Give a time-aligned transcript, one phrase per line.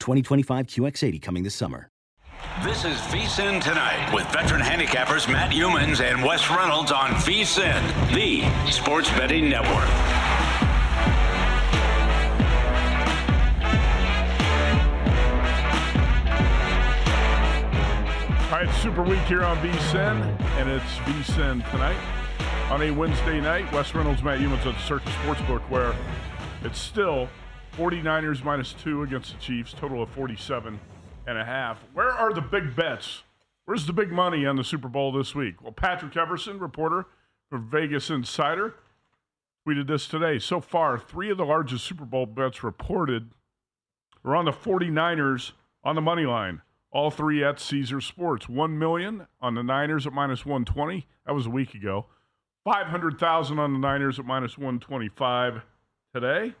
[0.00, 1.88] 2025 QX80 coming this summer.
[2.64, 7.80] This is VSIN Tonight with veteran handicappers Matt Youmans and Wes Reynolds on VSIN,
[8.14, 9.88] the sports betting network.
[18.52, 21.96] All right, Super Week here on VSIN, and it's VSIN tonight
[22.70, 23.72] on a Wednesday night.
[23.72, 25.94] Wes Reynolds, Matt Youmans at the Circa Sportsbook, where
[26.62, 27.28] it's still
[27.76, 30.78] 49ers minus two against the Chiefs, total of 47
[31.26, 31.78] and a half.
[31.94, 33.22] Where are the big bets?
[33.64, 35.62] Where's the big money on the Super Bowl this week?
[35.62, 37.06] Well, Patrick Everson, reporter
[37.48, 38.74] for Vegas Insider,
[39.66, 40.38] tweeted this today.
[40.38, 43.30] So far, three of the largest Super Bowl bets reported
[44.24, 45.52] are on the 49ers
[45.84, 46.62] on the money line.
[46.90, 48.48] All three at Caesar Sports.
[48.48, 51.06] One million on the Niners at minus 120.
[51.24, 52.06] That was a week ago.
[52.64, 55.62] 500,000 on the Niners at minus 125
[56.14, 56.54] today.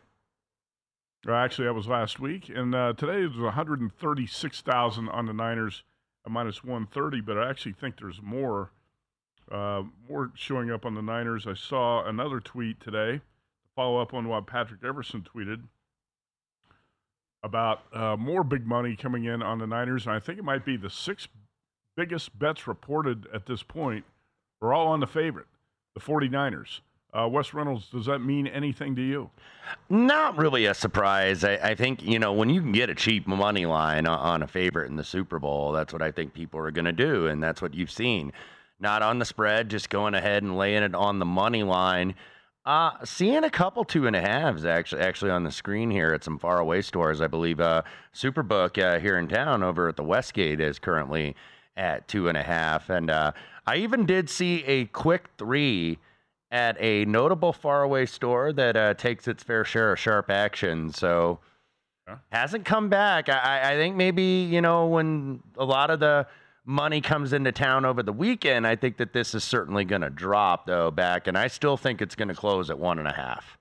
[1.26, 2.48] Or actually, that was last week.
[2.48, 5.84] And uh, today it was 136,000 on the Niners
[6.26, 7.20] at minus 130.
[7.20, 8.70] But I actually think there's more,
[9.50, 11.46] uh, more showing up on the Niners.
[11.46, 15.62] I saw another tweet today, to follow up on what Patrick Everson tweeted
[17.44, 20.06] about uh, more big money coming in on the Niners.
[20.06, 21.28] And I think it might be the six
[21.96, 24.04] biggest bets reported at this point
[24.60, 25.46] are all on the favorite,
[25.94, 26.80] the 49ers.
[27.12, 29.28] Uh, Wes Reynolds, does that mean anything to you?
[29.90, 31.44] Not really a surprise.
[31.44, 34.46] I, I, think, you know, when you can get a cheap money line on a
[34.46, 37.26] favorite in the Super Bowl, that's what I think people are going to do.
[37.26, 38.32] And that's what you've seen.
[38.80, 42.14] Not on the spread, just going ahead and laying it on the money line.
[42.64, 46.22] Uh, seeing a couple two and a halves actually actually on the screen here at
[46.22, 47.20] some faraway stores.
[47.20, 47.82] I believe uh,
[48.14, 51.34] Superbook uh, here in town over at the Westgate is currently
[51.76, 53.32] at two and a half, and uh,
[53.66, 55.98] I even did see a quick three
[56.52, 60.92] at a notable faraway store that uh, takes its fair share of sharp action.
[60.92, 61.40] So
[62.30, 63.28] hasn't come back.
[63.28, 66.26] I, I think maybe you know when a lot of the
[66.64, 70.10] money comes into town over the weekend, I think that this is certainly going to
[70.10, 73.12] drop though back, and I still think it's going to close at one and a
[73.12, 73.58] half.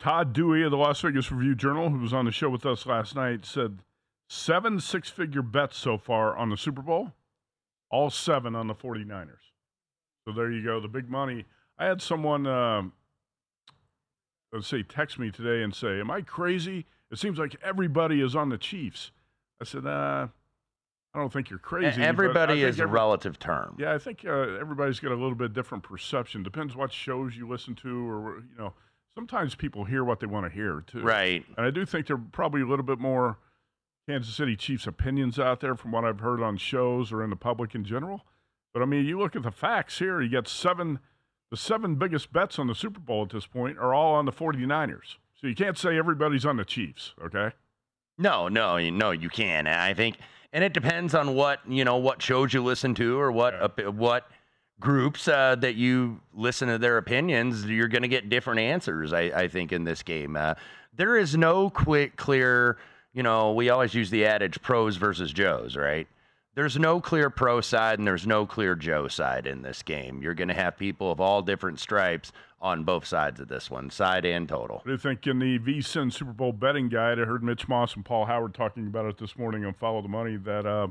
[0.00, 2.84] Todd Dewey of the Las Vegas Review Journal, who was on the show with us
[2.84, 3.78] last night, said
[4.28, 7.12] seven six figure bets so far on the Super Bowl,
[7.90, 9.52] all seven on the 49ers.
[10.26, 11.44] So there you go, the big money.
[11.78, 12.82] I had someone, uh,
[14.52, 16.86] let's say, text me today and say, Am I crazy?
[17.10, 19.10] It seems like everybody is on the Chiefs.
[19.60, 20.28] I said, uh,
[21.14, 22.02] I don't think you're crazy.
[22.02, 23.76] Everybody is every, a relative term.
[23.78, 26.42] Yeah, I think uh, everybody's got a little bit different perception.
[26.42, 28.72] Depends what shows you listen to, or you know,
[29.14, 31.02] sometimes people hear what they want to hear too.
[31.02, 31.44] Right.
[31.56, 33.38] And I do think there are probably a little bit more
[34.08, 37.36] Kansas City Chiefs opinions out there from what I've heard on shows or in the
[37.36, 38.22] public in general.
[38.72, 40.20] But I mean, you look at the facts here.
[40.20, 40.98] You got seven,
[41.54, 44.32] the seven biggest bets on the Super Bowl at this point are all on the
[44.32, 45.18] 49ers.
[45.40, 47.14] So you can't say everybody's on the Chiefs.
[47.24, 47.52] Okay.
[48.18, 49.68] No, no, no, you can.
[49.68, 50.16] I think
[50.52, 53.84] and it depends on what you know what shows you listen to or what yeah.
[53.86, 54.28] uh, what
[54.80, 59.22] groups uh, that you listen to their opinions you're going to get different answers I,
[59.22, 60.54] I, think in this game uh,
[60.96, 62.76] there is no quick clear
[63.12, 66.08] you know we always use the adage pros versus joes right
[66.54, 70.22] there's no clear pro side and there's no clear Joe side in this game.
[70.22, 73.90] You're going to have people of all different stripes on both sides of this one,
[73.90, 74.82] side and total.
[74.86, 77.18] You think in the VSIN Super Bowl betting guide?
[77.18, 80.08] I heard Mitch Moss and Paul Howard talking about it this morning on Follow the
[80.08, 80.88] Money that uh,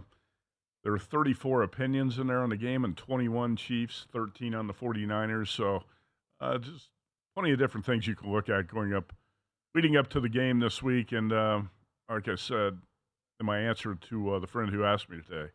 [0.84, 4.74] there are 34 opinions in there on the game and 21 Chiefs, 13 on the
[4.74, 5.48] 49ers.
[5.48, 5.84] So
[6.40, 6.90] uh, just
[7.36, 9.14] plenty of different things you can look at going up,
[9.74, 11.12] leading up to the game this week.
[11.12, 11.62] And uh,
[12.10, 12.78] like I said
[13.44, 15.52] in my answer to uh, the friend who asked me today,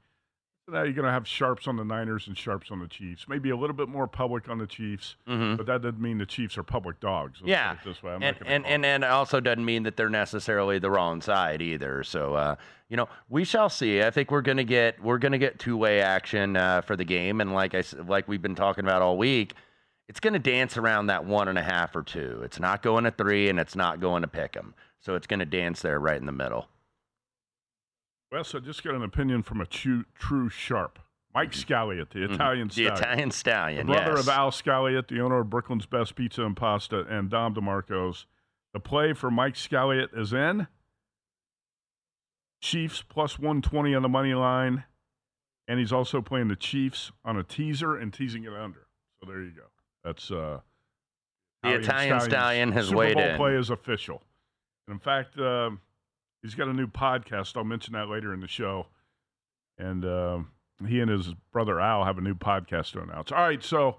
[0.70, 3.24] now you're going to have sharps on the Niners and sharps on the Chiefs.
[3.26, 5.56] Maybe a little bit more public on the Chiefs, Mhm.
[5.56, 7.40] but that doesn't mean the Chiefs are public dogs.
[7.40, 8.12] Let's yeah, this way.
[8.12, 11.62] I'm and and, and and it also doesn't mean that they're necessarily the wrong side
[11.62, 12.04] either.
[12.04, 12.56] So uh,
[12.90, 14.02] you know, we shall see.
[14.02, 17.40] I think we're gonna get we're gonna get two way action uh, for the game,
[17.40, 19.54] and like I like we've been talking about all week,
[20.06, 22.42] it's gonna dance around that one and a half or two.
[22.44, 24.74] It's not going to three, and it's not going to pick them.
[25.00, 26.68] So it's gonna dance there right in the middle.
[28.30, 30.98] Wes, I just got an opinion from a true, true sharp.
[31.34, 32.80] Mike Scalliot, the Italian Mm-hmm.
[32.82, 32.96] the stallion.
[32.98, 34.20] Italian stallion, The brother yes.
[34.20, 38.26] of Al Scalliot, the owner of Brooklyn's Best Pizza and Pasta, and Dom DeMarco's.
[38.74, 40.66] The play for Mike Scalliot is in.
[42.60, 44.84] Chiefs plus 120 on the money line.
[45.68, 48.86] And he's also playing the Chiefs on a teaser and teasing it under.
[49.22, 49.64] So there you go.
[50.02, 50.60] That's uh
[51.62, 51.84] The Italian
[52.20, 53.36] Stallion's stallion has Super weighed Bowl in.
[53.36, 54.22] play is official.
[54.86, 55.80] And in fact, um,
[56.42, 57.56] he's got a new podcast.
[57.56, 58.86] I'll mention that later in the show.
[59.78, 60.50] And um,
[60.86, 63.32] he and his brother Al have a new podcast to announce.
[63.32, 63.98] All right, so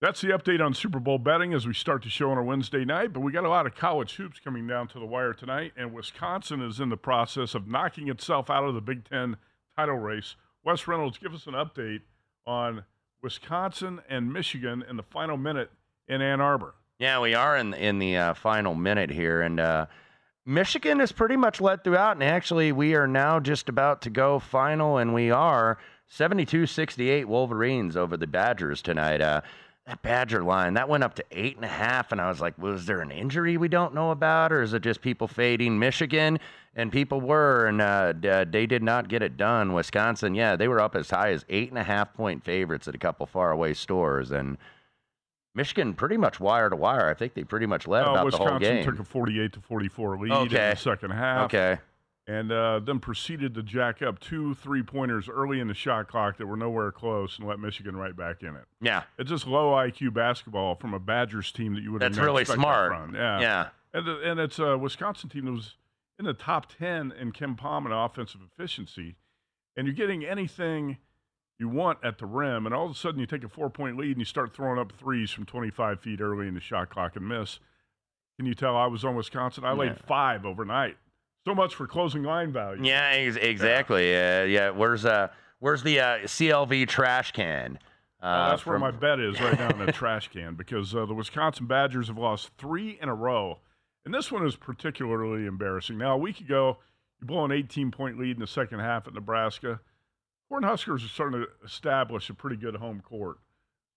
[0.00, 2.84] that's the update on Super Bowl betting as we start the show on our Wednesday
[2.84, 3.12] night.
[3.12, 5.92] But we got a lot of college hoops coming down to the wire tonight, and
[5.92, 9.36] Wisconsin is in the process of knocking itself out of the Big Ten
[9.76, 10.36] title race.
[10.64, 12.02] Wes Reynolds, give us an update
[12.46, 12.84] on
[13.22, 15.70] Wisconsin and Michigan in the final minute
[16.08, 16.74] in Ann Arbor.
[16.98, 19.86] Yeah, we are in in the uh, final minute here, and uh,
[20.44, 22.16] Michigan is pretty much led throughout.
[22.16, 25.78] And actually, we are now just about to go final, and we are
[26.10, 29.20] 72-68 Wolverines over the Badgers tonight.
[29.20, 29.42] Uh,
[29.86, 32.56] that Badger line that went up to eight and a half, and I was like,
[32.56, 36.38] was there an injury we don't know about, or is it just people fading Michigan?
[36.76, 39.72] And people were, and uh, d- uh, they did not get it done.
[39.72, 42.94] Wisconsin, yeah, they were up as high as eight and a half point favorites at
[42.94, 44.56] a couple faraway stores, and
[45.54, 47.08] Michigan pretty much wire to wire.
[47.10, 48.84] I think they pretty much led Uh, about Wisconsin the whole game.
[48.84, 51.44] took a 48 to 44 lead in the second half.
[51.46, 51.78] Okay.
[52.28, 56.36] And uh, then proceeded to jack up two three pointers early in the shot clock
[56.38, 58.64] that were nowhere close and let Michigan right back in it.
[58.80, 59.02] Yeah.
[59.18, 62.54] It's just low IQ basketball from a Badgers team that you would That's really that
[62.54, 62.92] smart.
[62.92, 63.14] from.
[63.16, 63.40] Yeah.
[63.40, 63.68] Yeah.
[63.92, 65.74] And, and it's a Wisconsin team that was
[66.18, 69.16] in the top 10 in KenPom in offensive efficiency.
[69.76, 70.98] And you're getting anything
[71.58, 72.66] you want at the rim.
[72.66, 74.78] And all of a sudden, you take a four point lead and you start throwing
[74.78, 77.58] up threes from 25 feet early in the shot clock and miss.
[78.38, 79.64] Can you tell I was on Wisconsin?
[79.64, 80.06] I laid Yeah.
[80.06, 80.96] five overnight.
[81.46, 82.84] So much for closing line value.
[82.84, 84.10] Yeah, ex- exactly.
[84.10, 84.70] Yeah, yeah.
[84.70, 85.28] Where's uh
[85.58, 87.78] where's the uh, CLV trash can?
[88.22, 91.04] Uh, Uh, that's where my bet is right now in the trash can because uh,
[91.06, 93.58] the Wisconsin Badgers have lost three in a row.
[94.04, 95.98] And this one is particularly embarrassing.
[95.98, 96.78] Now, a week ago,
[97.20, 99.80] you blow an 18 point lead in the second half at Nebraska.
[100.52, 103.38] Cornhuskers are starting to establish a pretty good home court.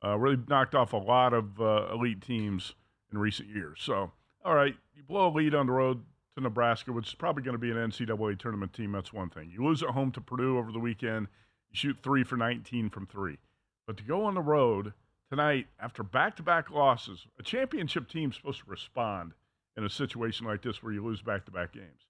[0.04, 2.76] Uh, really knocked off a lot of uh, elite teams
[3.12, 3.80] in recent years.
[3.82, 4.12] So,
[4.44, 6.02] all right, you blow a lead on the road
[6.38, 8.94] to Nebraska, which is probably going to be an NCAA tournament team.
[8.94, 9.50] That's one thing.
[9.52, 11.28] You lose at home to Purdue over the weekend.
[11.72, 13.38] You shoot three for 19 from three.
[13.86, 14.94] But to go on the road
[15.30, 19.34] tonight after back to back losses, a championship team's supposed to respond
[19.76, 22.08] in a situation like this where you lose back to back games.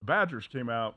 [0.00, 0.96] The Badgers came out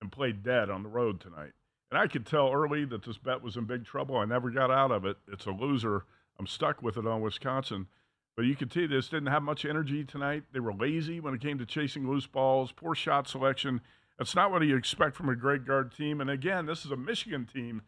[0.00, 1.52] and played dead on the road tonight.
[1.92, 4.16] And I could tell early that this bet was in big trouble.
[4.16, 5.18] I never got out of it.
[5.30, 6.06] It's a loser.
[6.38, 7.86] I'm stuck with it on Wisconsin.
[8.34, 10.44] But you could see this didn't have much energy tonight.
[10.54, 13.82] They were lazy when it came to chasing loose balls, poor shot selection.
[14.16, 16.22] That's not what you expect from a great guard team.
[16.22, 17.82] And again, this is a Michigan team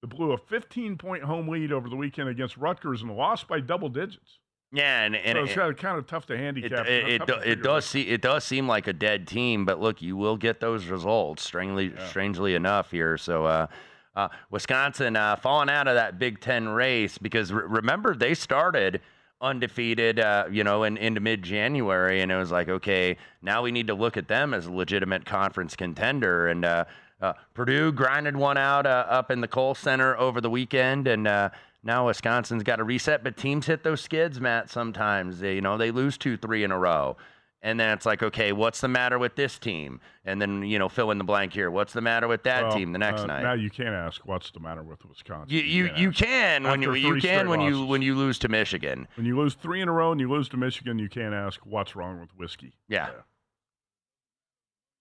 [0.00, 3.60] that blew a 15 point home lead over the weekend against Rutgers and lost by
[3.60, 4.38] double digits.
[4.72, 6.86] Yeah, and, and so it's it- kind of, tough to handicap.
[6.86, 10.00] it, it, to it does see it does seem like a dead team, but look,
[10.00, 11.42] you will get those results.
[11.42, 13.16] Strangely, strangely enough, here.
[13.18, 13.66] So, uh,
[14.14, 19.00] uh, Wisconsin uh, falling out of that Big Ten race because re- remember they started
[19.40, 23.72] undefeated, uh, you know, in, into mid January, and it was like, okay, now we
[23.72, 26.64] need to look at them as a legitimate conference contender, and.
[26.64, 26.84] Uh,
[27.22, 31.28] uh, Purdue grinded one out uh, up in the Kohl Center over the weekend, and
[31.28, 31.50] uh,
[31.82, 33.24] now Wisconsin's got a reset.
[33.24, 34.70] But teams hit those skids, Matt.
[34.70, 37.16] Sometimes they, you know, they lose two, three in a row,
[37.62, 40.00] and then it's like, okay, what's the matter with this team?
[40.24, 41.70] And then you know, fill in the blank here.
[41.70, 43.42] What's the matter with that Well, team the next uh, night?
[43.42, 45.54] Now you can't ask what's the matter with Wisconsin.
[45.54, 49.08] you you, you can when you you can when you when you lose to Michigan.
[49.14, 51.60] When you lose three in a row and you lose to Michigan, you can't ask
[51.64, 52.74] what's wrong with whiskey.
[52.88, 53.10] Yeah.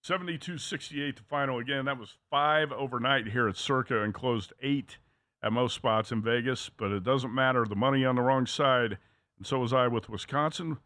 [0.05, 1.59] 72-68 to final.
[1.59, 4.97] Again, that was five overnight here at Circa and closed eight
[5.41, 6.69] at most spots in Vegas.
[6.69, 7.65] But it doesn't matter.
[7.65, 8.97] The money on the wrong side,
[9.37, 10.77] and so was I with Wisconsin.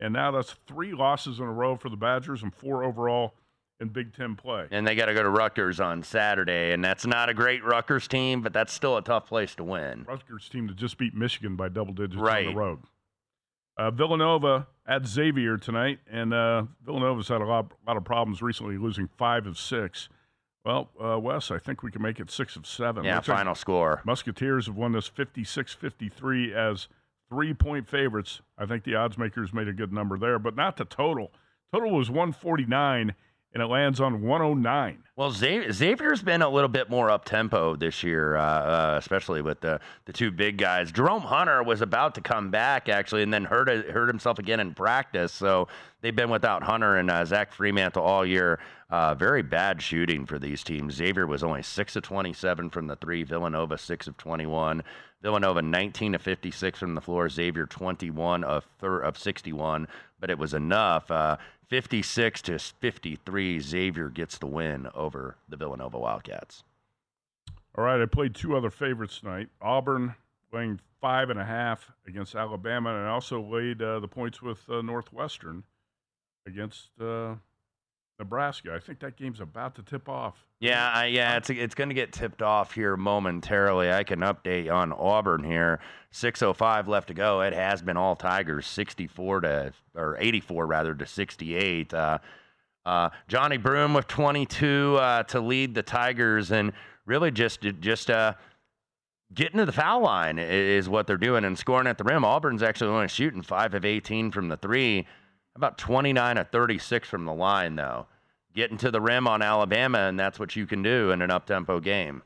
[0.00, 3.34] And now that's three losses in a row for the Badgers and four overall
[3.82, 4.66] in Big Ten play.
[4.70, 8.08] And they got to go to Rutgers on Saturday, and that's not a great Rutgers
[8.08, 10.04] team, but that's still a tough place to win.
[10.08, 12.46] Rutgers team to just beat Michigan by double digits right.
[12.46, 12.78] on the road.
[13.76, 18.78] Uh, Villanova at Xavier tonight, and uh, Villanova's had a lot, lot of problems recently,
[18.78, 20.08] losing five of six.
[20.64, 23.04] Well, uh, Wes, I think we can make it six of seven.
[23.04, 24.02] Yeah, Looks final like score.
[24.04, 26.88] Musketeers have won this 56 53 as
[27.28, 28.40] three point favorites.
[28.56, 31.32] I think the odds makers made a good number there, but not the total.
[31.72, 33.14] Total was 149
[33.54, 35.02] and it lands on 109.
[35.14, 39.60] Well, Xavier's been a little bit more up tempo this year, uh, uh, especially with
[39.60, 40.90] the the two big guys.
[40.90, 44.74] Jerome Hunter was about to come back actually, and then hurt hurt himself again in
[44.74, 45.32] practice.
[45.32, 45.68] So
[46.00, 48.58] they've been without Hunter and uh, Zach Freemantle all year.
[48.92, 50.96] Uh, very bad shooting for these teams.
[50.96, 53.22] Xavier was only six of 27 from the three.
[53.22, 54.84] Villanova six of 21.
[55.22, 57.30] Villanova 19 of 56 from the floor.
[57.30, 59.88] Xavier 21 of thir- of 61,
[60.20, 61.10] but it was enough.
[61.10, 66.62] Uh, 56 to 53, Xavier gets the win over the Villanova Wildcats.
[67.74, 69.48] All right, I played two other favorites tonight.
[69.62, 70.16] Auburn
[70.52, 74.68] laying five and a half against Alabama, and I also laid uh, the points with
[74.68, 75.64] uh, Northwestern
[76.46, 77.36] against uh,
[78.22, 78.72] Nebraska.
[78.72, 80.44] I think that game's about to tip off.
[80.60, 83.90] Yeah, I, yeah, it's it's going to get tipped off here momentarily.
[83.90, 85.80] I can update on Auburn here.
[86.12, 87.40] 6:05 left to go.
[87.40, 91.92] It has been all Tigers, 64 to or 84 rather to 68.
[91.92, 92.18] Uh,
[92.86, 96.72] uh, Johni Broome with 22 uh, to lead the Tigers, and
[97.06, 98.34] really just just uh,
[99.34, 102.24] getting to the foul line is what they're doing and scoring at the rim.
[102.24, 105.08] Auburn's actually only shooting five of 18 from the three,
[105.56, 108.06] about 29 of 36 from the line though
[108.54, 111.80] getting to the rim on Alabama, and that's what you can do in an up-tempo
[111.80, 112.22] game.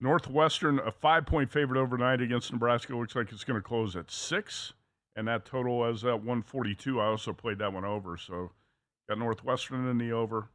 [0.00, 4.74] Northwestern, a five-point favorite overnight against Nebraska, looks like it's going to close at six,
[5.14, 7.00] and that total is at 142.
[7.00, 8.50] I also played that one over, so
[9.08, 10.48] got Northwestern in the over.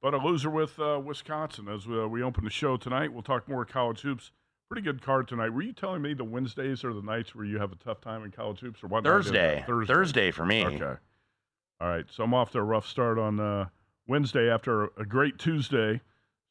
[0.00, 3.12] But a loser with uh, Wisconsin as we, uh, we open the show tonight.
[3.12, 4.30] We'll talk more college hoops.
[4.70, 5.48] Pretty good card tonight.
[5.48, 8.22] Were you telling me the Wednesdays are the nights where you have a tough time
[8.22, 9.02] in college hoops, or what?
[9.02, 9.64] Thursday.
[9.66, 9.92] Thursday.
[9.92, 10.64] Thursday for me.
[10.64, 10.94] Okay.
[11.80, 12.04] All right.
[12.10, 13.66] So I'm off to a rough start on uh,
[14.08, 16.00] Wednesday after a great Tuesday.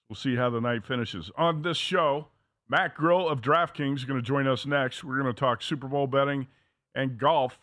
[0.08, 1.32] We'll see how the night finishes.
[1.38, 2.28] On this show,
[2.70, 5.04] Matt Grill of DraftKings is going to join us next.
[5.04, 6.48] We're going to talk Super Bowl betting
[6.96, 7.60] and golf.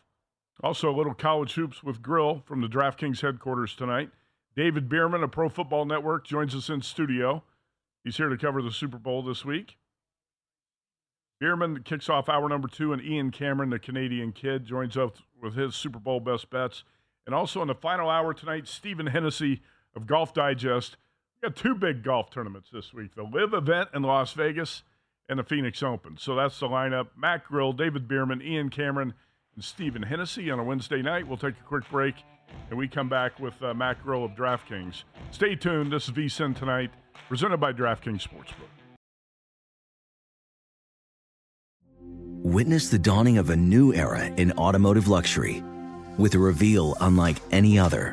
[0.62, 4.10] Also, a little college hoops with Grill from the DraftKings headquarters tonight.
[4.56, 7.42] David Bierman of Pro Football Network joins us in studio.
[8.04, 9.76] He's here to cover the Super Bowl this week.
[11.40, 15.10] Bierman kicks off hour number two, and Ian Cameron, the Canadian kid, joins us
[15.42, 16.84] with his Super Bowl best bets.
[17.26, 19.62] And also in the final hour tonight, Stephen Hennessy
[19.96, 20.96] of Golf Digest.
[21.34, 24.82] We got two big golf tournaments this week the LIV event in Las Vegas
[25.28, 26.16] and the Phoenix Open.
[26.18, 27.08] So that's the lineup.
[27.16, 29.14] Matt Grill, David Bierman, Ian Cameron,
[29.54, 31.26] and Stephen Hennessy on a Wednesday night.
[31.26, 32.16] We'll take a quick break
[32.70, 35.04] and we come back with uh, Matt Grill of DraftKings.
[35.30, 35.92] Stay tuned.
[35.92, 36.90] This is VSIN tonight,
[37.28, 38.68] presented by DraftKings Sportsbook.
[42.42, 45.62] Witness the dawning of a new era in automotive luxury
[46.18, 48.12] with a reveal unlike any other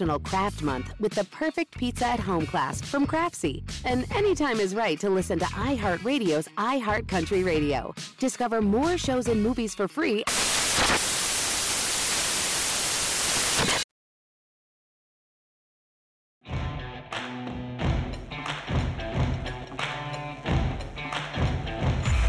[0.00, 3.62] National Craft Month with the perfect pizza at home class from Craftsy.
[3.84, 7.94] And anytime is right to listen to iHeartRadio's iHeart Country Radio.
[8.18, 10.24] Discover more shows and movies for free.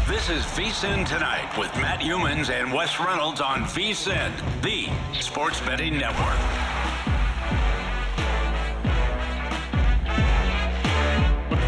[0.06, 4.30] This is VSIN Tonight with Matt Youmans and Wes Reynolds on VSIN,
[4.62, 6.61] the sports betting network.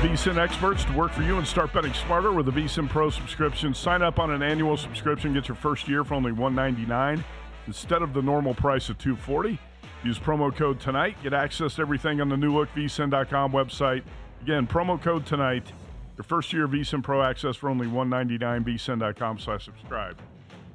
[0.05, 3.73] VSIN experts to work for you and start betting smarter with a VSIN Pro subscription.
[3.73, 7.25] Sign up on an annual subscription, get your first year for only 199
[7.67, 9.59] instead of the normal price of 240.
[10.05, 11.17] Use promo code tonight.
[11.23, 14.03] Get access to everything on the new look vsin.com website.
[14.43, 15.73] Again, promo code tonight.
[16.19, 20.19] Your first year of VSIN Pro access for only $199 vsin.com slash subscribe.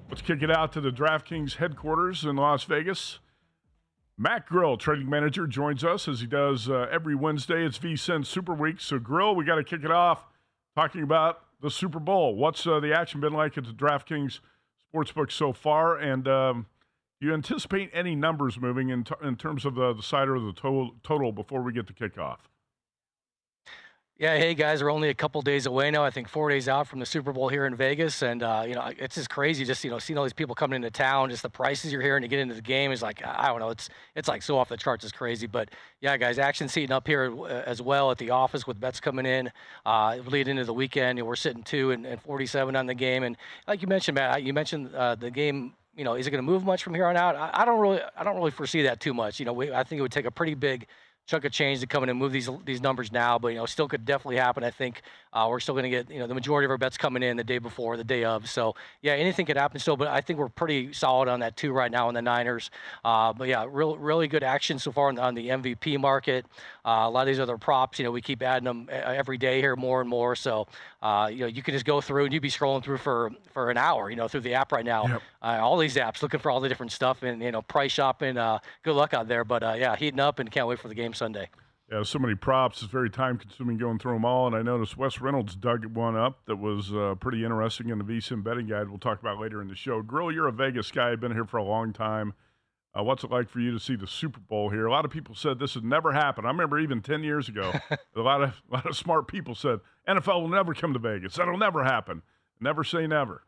[0.10, 3.20] Let's kick it out to the DraftKings headquarters in Las Vegas.
[4.22, 7.66] Matt Grill, trading manager, joins us as he does uh, every Wednesday.
[7.66, 8.82] It's VSIN Super Week.
[8.82, 10.26] So, Grill, we got to kick it off
[10.76, 12.36] talking about the Super Bowl.
[12.36, 14.42] What's uh, the action been like at the DraftKings
[14.94, 15.96] Sportsbook so far?
[15.96, 16.66] And um,
[17.22, 20.52] you anticipate any numbers moving in, t- in terms of the, the side or the
[20.52, 22.40] total, total before we get to kickoff?
[24.20, 26.04] Yeah, hey guys, we're only a couple days away now.
[26.04, 28.76] I think four days out from the Super Bowl here in Vegas, and uh, you
[28.76, 29.64] know it's just crazy.
[29.64, 32.24] Just you know, seeing all these people coming into town, just the prices you're hearing
[32.24, 33.70] to get into the game is like I don't know.
[33.70, 35.06] It's it's like so off the charts.
[35.06, 35.70] It's crazy, but
[36.02, 39.26] yeah, guys, action seating up here uh, as well at the office with bets coming
[39.26, 39.54] in,
[39.86, 41.26] uh, leading into the weekend.
[41.26, 43.38] We're sitting two and, and 47 on the game, and
[43.70, 46.50] like you mentioned, Matt, you mentioned uh, the game you know, is it going to
[46.50, 47.36] move much from here on out?
[47.36, 49.38] I, I, don't really, I don't really foresee that too much.
[49.38, 50.88] You know, we, I think it would take a pretty big
[51.30, 53.66] chunk of change to come in and move these these numbers now, but you know,
[53.66, 54.64] still could definitely happen.
[54.64, 56.98] I think uh, we're still going to get you know the majority of our bets
[56.98, 58.50] coming in the day before, the day of.
[58.50, 61.72] So yeah, anything could happen still, but I think we're pretty solid on that too
[61.72, 62.72] right now in the Niners.
[63.06, 66.46] Uh, but yeah, real really good action so far on, on the MVP market.
[66.84, 69.62] Uh, a lot of these other props, you know, we keep adding them every day
[69.62, 70.36] here more and more.
[70.36, 70.68] So
[71.02, 73.70] uh, you know, you can just go through and you'd be scrolling through for for
[73.70, 75.08] an hour, you know, through the app right now.
[75.08, 75.22] Yep.
[75.42, 78.38] Uh, all these apps looking for all the different stuff and you know price shopping.
[78.38, 81.14] Uh, good luck out there, but yeah, heating up and can't wait for the game
[81.14, 81.50] Sunday.
[81.92, 82.84] Yeah, so many props.
[82.84, 84.46] It's very time consuming going through them all.
[84.46, 88.04] And I noticed Wes Reynolds dug one up that was uh, pretty interesting in the
[88.04, 90.04] VSIN betting guide we'll talk about later in the show.
[90.04, 91.12] Grill, you're a Vegas guy.
[91.12, 92.34] I've been here for a long time.
[92.98, 94.86] Uh, what's it like for you to see the Super Bowl here?
[94.86, 96.46] A lot of people said this would never happen.
[96.46, 97.74] I remember even 10 years ago,
[98.16, 101.36] a lot of a lot of smart people said NFL will never come to Vegas.
[101.36, 102.22] That'll never happen.
[102.60, 103.44] Never say never.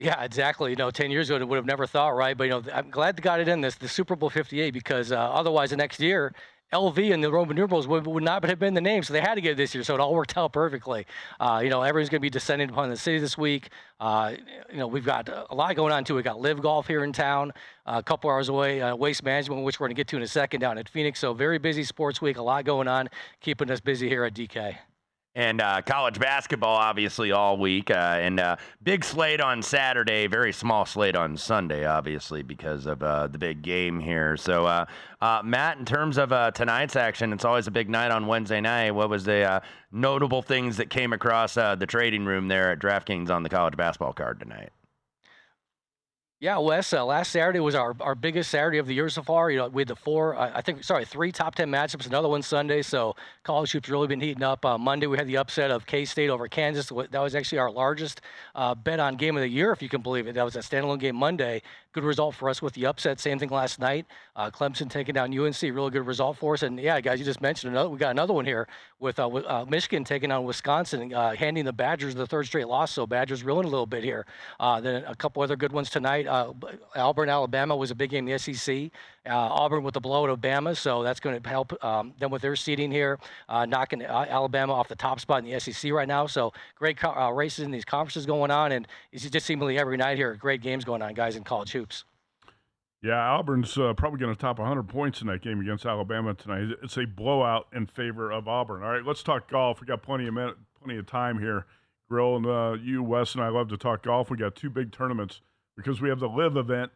[0.00, 0.70] Yeah, exactly.
[0.70, 2.36] You know, 10 years ago, it would have never thought, right?
[2.36, 5.12] But, you know, I'm glad they got it in this, the Super Bowl 58, because
[5.12, 6.34] uh, otherwise the next year,
[6.72, 9.34] LV and the Roman numerals would, would not have been the name, so they had
[9.34, 9.82] to get it this year.
[9.82, 11.06] So it all worked out perfectly.
[11.38, 13.70] Uh, you know, everyone's going to be descending upon the city this week.
[13.98, 14.34] Uh,
[14.70, 16.14] you know, we've got a lot going on too.
[16.14, 17.52] We got LIV Golf here in town,
[17.86, 18.80] uh, a couple hours away.
[18.80, 21.18] Uh, Waste Management, which we're going to get to in a second, down at Phoenix.
[21.18, 22.36] So very busy sports week.
[22.36, 23.08] A lot going on,
[23.40, 24.76] keeping us busy here at DK
[25.34, 30.52] and uh, college basketball obviously all week uh, and uh, big slate on saturday very
[30.52, 34.36] small slate on sunday obviously because of uh, the big game here.
[34.36, 34.86] So uh,
[35.20, 38.90] uh, matt in terms of tonight's action it's always a big night on wednesday night.
[38.90, 39.62] What was the
[39.92, 44.12] notable things that came across the trading room there at draftkings on the college basketball
[44.12, 44.70] card tonight
[46.40, 46.94] yeah, Wes.
[46.94, 49.50] Uh, last Saturday was our, our biggest Saturday of the year so far.
[49.50, 52.06] You know, we had the four, uh, I think, sorry, three top ten matchups.
[52.06, 52.80] Another one Sunday.
[52.80, 54.64] So college hoops really been heating up.
[54.64, 56.90] Uh, Monday we had the upset of K State over Kansas.
[57.10, 58.22] That was actually our largest
[58.54, 60.34] uh, bet on game of the year, if you can believe it.
[60.34, 61.60] That was a standalone game Monday.
[61.92, 63.18] Good result for us with the upset.
[63.18, 64.06] Same thing last night.
[64.36, 65.60] Uh, Clemson taking down UNC.
[65.60, 66.62] Really good result for us.
[66.62, 67.88] And yeah, guys, you just mentioned another.
[67.88, 68.68] We got another one here
[69.00, 72.92] with, uh, with Michigan taking on Wisconsin, handing the Badgers the third straight loss.
[72.92, 74.24] So Badgers reeling a little bit here.
[74.60, 76.28] then a couple other good ones tonight.
[76.94, 78.90] Auburn, Alabama was a big game in the SEC.
[79.26, 82.40] Uh, Auburn with the blowout of Bama, so that's going to help um, them with
[82.40, 83.18] their seeding here,
[83.50, 86.26] uh, knocking uh, Alabama off the top spot in the SEC right now.
[86.26, 89.98] So great co- uh, races in these conferences going on, and it's just seemingly every
[89.98, 92.04] night here, great games going on, guys, in college hoops.
[93.02, 96.68] Yeah, Auburn's uh, probably going to top 100 points in that game against Alabama tonight.
[96.82, 98.82] It's a blowout in favor of Auburn.
[98.82, 99.80] All right, let's talk golf.
[99.80, 101.66] We got plenty of minute, plenty of time here.
[102.10, 104.30] Grill and uh, you, Wes, and I love to talk golf.
[104.30, 105.40] We got two big tournaments
[105.76, 106.92] because we have the LIV event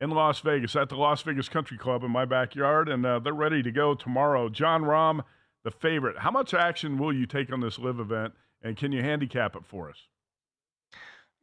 [0.00, 3.32] in Las Vegas at the Las Vegas Country Club in my backyard, and uh, they're
[3.32, 4.48] ready to go tomorrow.
[4.48, 5.24] Jon Rahm,
[5.64, 6.18] the favorite.
[6.18, 9.62] How much action will you take on this LIV event, and can you handicap it
[9.66, 10.06] for us?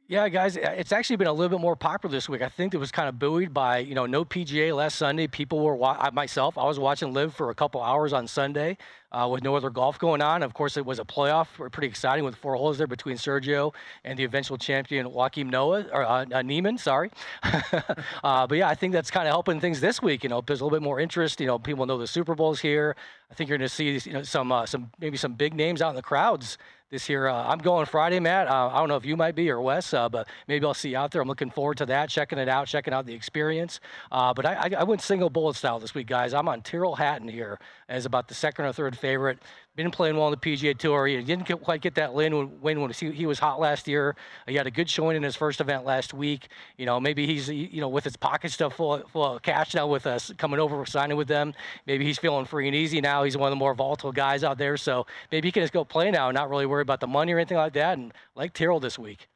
[0.08, 2.44] Yeah, guys, it's actually been a little bit more popular this week.
[2.44, 5.26] I think it was kind of buoyed by, you know, no PGA last Sunday.
[5.26, 5.76] People were,
[6.14, 8.78] myself, I was watching live for a couple hours on Sunday
[9.12, 10.44] uh, with no other golf going on.
[10.44, 14.20] Of course, it was a playoff, pretty exciting with four holes there between Sergio and
[14.20, 16.78] the eventual champion Joaquin Noah or uh, uh, Niemann.
[16.78, 17.10] Sorry,
[17.44, 20.22] uh, but yeah, I think that's kind of helping things this week.
[20.22, 21.40] You know, there's a little bit more interest.
[21.42, 22.96] You know, people know the Super Bowl's here.
[23.32, 25.82] I think you're going to see you know some uh, some maybe some big names
[25.82, 26.60] out in the crowds
[26.92, 27.28] this year.
[27.28, 28.48] Uh, I'm going Friday, Matt.
[28.48, 30.90] Uh, I don't know if you might be or Wes, uh, but maybe I'll see
[30.90, 31.22] you out there.
[31.22, 33.80] I'm looking forward to that, checking it out, checking out the experience.
[34.12, 36.34] Uh, but I, I, I, went single bullet style this week, guys.
[36.34, 39.40] I'm on Tyrrell Hatton here as about the second or third favorite
[39.76, 41.08] been playing well on the PGA Tour.
[41.08, 44.16] He didn't quite get that win when, when he was hot last year.
[44.48, 46.48] He had a good showing in his first event last week.
[46.78, 49.88] You know, maybe he's you know with his pocket stuff full, full of cash now
[49.88, 51.54] with us coming over signing with them.
[51.86, 53.24] Maybe he's feeling free and easy now.
[53.24, 55.84] He's one of the more volatile guys out there, so maybe he can just go
[55.84, 57.98] play now and not really worry about the money or anything like that.
[57.98, 59.28] And like Tyrrell this week.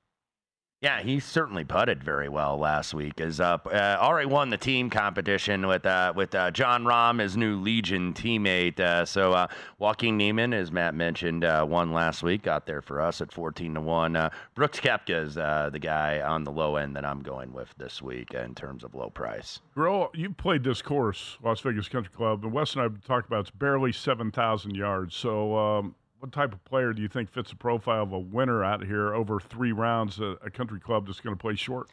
[0.81, 3.19] Yeah, he certainly putted very well last week.
[3.19, 7.35] Is up uh, already won the team competition with uh, with uh, Jon Rahm, his
[7.35, 8.79] new Legion teammate.
[8.79, 12.43] Uh, so uh, Joaquin Niemann, as Matt mentioned, uh, won last week.
[12.43, 14.15] Got there for us at fourteen to one.
[14.15, 18.01] Uh, Brooks Koepka is the guy on the low end that I'm going with this
[18.01, 19.59] week in terms of low price.
[19.75, 23.41] Bro, you played this course, Las Vegas Country Club, and Wes and I talked about
[23.41, 25.13] it's barely seven thousand yards.
[25.13, 25.57] So.
[25.57, 28.85] Um, what type of player do you think fits the profile of a winner out
[28.85, 31.89] here over three rounds a country club that's going to play short?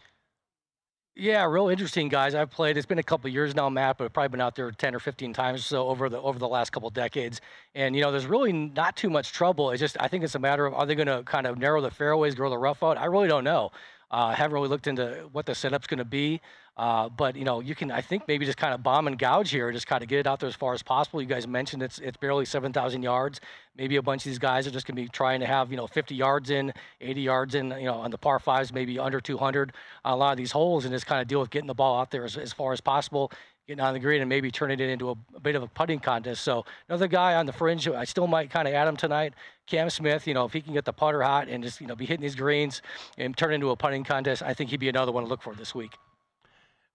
[1.19, 2.35] Yeah, real interesting guys.
[2.35, 2.77] I've played.
[2.77, 4.99] It's been a couple years now, Matt, but I've probably been out there ten or
[4.99, 7.41] fifteen times so over the over the last couple decades.
[7.75, 9.71] And you know, there's really not too much trouble.
[9.71, 11.81] It's just I think it's a matter of are they going to kind of narrow
[11.81, 12.99] the fairways, grow the rough out.
[12.99, 13.71] I really don't know.
[14.11, 16.41] I uh, haven't really looked into what the setup's going to be.
[16.77, 19.51] Uh, but you know, you can I think maybe just kind of bomb and gouge
[19.51, 21.23] here, just kind of get it out there as far as possible.
[21.23, 23.41] You guys mentioned it's it's barely 7,000 yards.
[23.77, 25.77] Maybe a bunch of these guys are just going to be trying to have you
[25.79, 29.21] know 50 yards in, 80 yards in, you know, on the par fives, maybe under
[29.21, 29.73] 200
[30.05, 31.99] on a lot of these holes, and just kind of deal with getting the ball
[31.99, 33.33] out there as, as far as possible
[33.67, 35.99] getting on the green and maybe turning it into a, a, bit of a putting
[35.99, 36.43] contest.
[36.43, 39.35] So another guy on the fringe, I still might kind of add him tonight.
[39.67, 41.97] Cam Smith, you know, if he can get the putter hot and just you know
[41.97, 42.83] be hitting these greens
[43.19, 45.55] and turn into a putting contest, I think he'd be another one to look for
[45.55, 45.95] this week.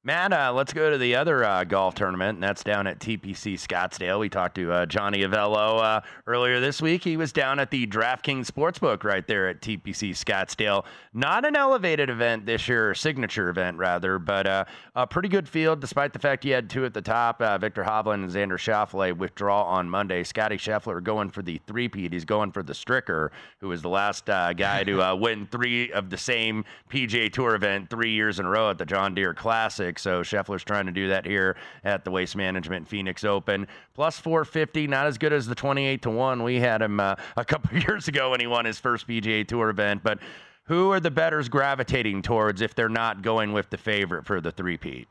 [0.03, 3.53] Matt, uh, let's go to the other uh, golf tournament, and that's down at TPC
[3.53, 4.19] Scottsdale.
[4.19, 7.03] We talked to uh, Johnny Avello uh, earlier this week.
[7.03, 10.85] He was down at the DraftKings Sportsbook right there at TPC Scottsdale.
[11.13, 15.47] Not an elevated event this year, or signature event rather, but uh, a pretty good
[15.47, 17.39] field despite the fact he had two at the top.
[17.39, 20.23] Uh, Viktor Hovland and Xander Schauffele withdraw on Monday.
[20.23, 22.11] Scotty Scheffler going for the three-peat.
[22.11, 26.17] He's going for the Stricker, who was the last guy to win three of the
[26.17, 29.90] same PGA Tour event three years in a row at the John Deere Classic.
[29.99, 33.67] So Scheffler's trying to do that here at the Waste Management Phoenix Open.
[33.93, 36.43] Plus 450, not as good as the 28 to 1.
[36.43, 39.69] We had him uh, a couple years ago when he won his first PGA Tour
[39.69, 40.03] event.
[40.03, 40.19] But
[40.65, 44.51] who are the betters gravitating towards if they're not going with the favorite for the
[44.51, 45.07] three-peat?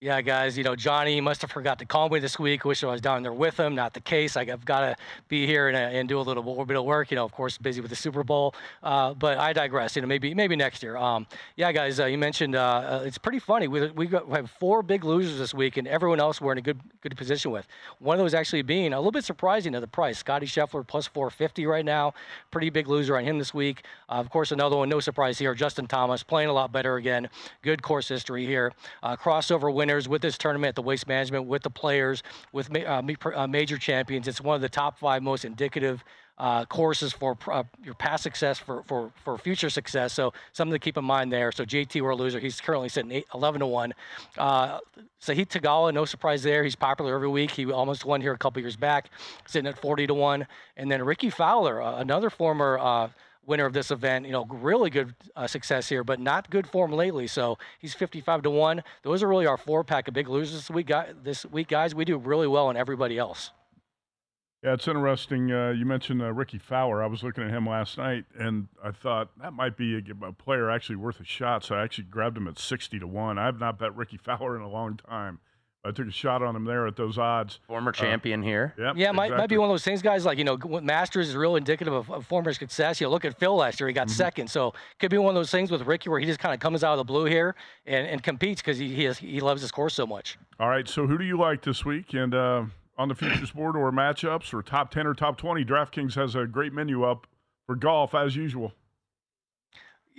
[0.00, 2.64] Yeah, guys, you know, Johnny must have forgot to call me this week.
[2.64, 3.74] Wish I was down there with him.
[3.74, 4.36] Not the case.
[4.36, 7.10] I've got to be here and, uh, and do a little, bit of work.
[7.10, 8.54] You know, of course, busy with the Super Bowl.
[8.80, 9.96] Uh, but I digress.
[9.96, 10.96] You know, maybe maybe next year.
[10.96, 13.66] Um, yeah, guys, uh, you mentioned uh, uh it's pretty funny.
[13.66, 16.58] We we, got, we have four big losers this week, and everyone else we're in
[16.58, 17.66] a good good position with.
[17.98, 20.18] One of those actually being a little bit surprising to the price.
[20.18, 22.14] Scotty Scheffler plus 450 right now.
[22.52, 23.82] Pretty big loser on him this week.
[24.08, 25.56] Uh, of course, another one, no surprise here.
[25.56, 27.28] Justin Thomas playing a lot better again.
[27.62, 28.72] Good course history here.
[29.02, 32.22] crossover winners with this tournament the Waste Management with the players,
[32.52, 33.02] with uh,
[33.34, 34.28] uh, major champions.
[34.28, 36.04] It's one of the top five most indicative
[36.36, 40.12] uh, courses for uh, your past success for, for, for future success.
[40.12, 41.50] So something to keep in mind there.
[41.52, 43.94] So JT World Loser, he's currently sitting eight, 11 to 1.
[44.36, 44.78] Uh,
[45.22, 46.62] Sahith Theegala, no surprise there.
[46.62, 47.50] He's popular every week.
[47.52, 49.08] He almost won here a couple years back,
[49.46, 50.46] sitting at 40 to 1.
[50.76, 53.08] And then Rickie Fowler, uh, another former uh,
[53.48, 54.26] winner of this event.
[54.26, 57.26] You know, really good uh, success here, but not good form lately.
[57.26, 58.84] So he's 55 to one.
[59.02, 60.92] Those are really our four pack of big losers this week.
[61.22, 63.50] This week, guys, we do really well on everybody else.
[64.62, 65.52] Yeah, it's interesting.
[65.52, 67.00] Uh, you mentioned uh, Rickie Fowler.
[67.02, 70.32] I was looking at him last night, and I thought that might be a, a,
[70.32, 71.62] player actually worth a shot.
[71.62, 73.38] So I actually grabbed him at 60 to one.
[73.38, 75.38] I have not bet Rickie Fowler in a long time,
[75.84, 77.60] I took a shot on him there at those odds.
[77.66, 78.74] Former champion uh, here.
[78.76, 79.42] Yep, yeah, might, exactly.
[79.42, 80.24] might be one of those things, guys.
[80.24, 83.00] Like you know, Masters is real indicative of, of former success.
[83.00, 84.16] You know, look at Phil last year; he got mm-hmm.
[84.16, 84.50] second.
[84.50, 86.82] So could be one of those things with Rickie where he just kind of comes
[86.82, 87.54] out of the blue here
[87.86, 90.36] and, and competes because he he, has, he loves his course so much.
[90.58, 90.88] All right.
[90.88, 92.12] So who do you like this week?
[92.12, 92.64] And uh,
[92.96, 96.46] on the futures board or matchups or top ten or top twenty, DraftKings has a
[96.46, 97.26] great menu up
[97.66, 98.72] for golf as usual.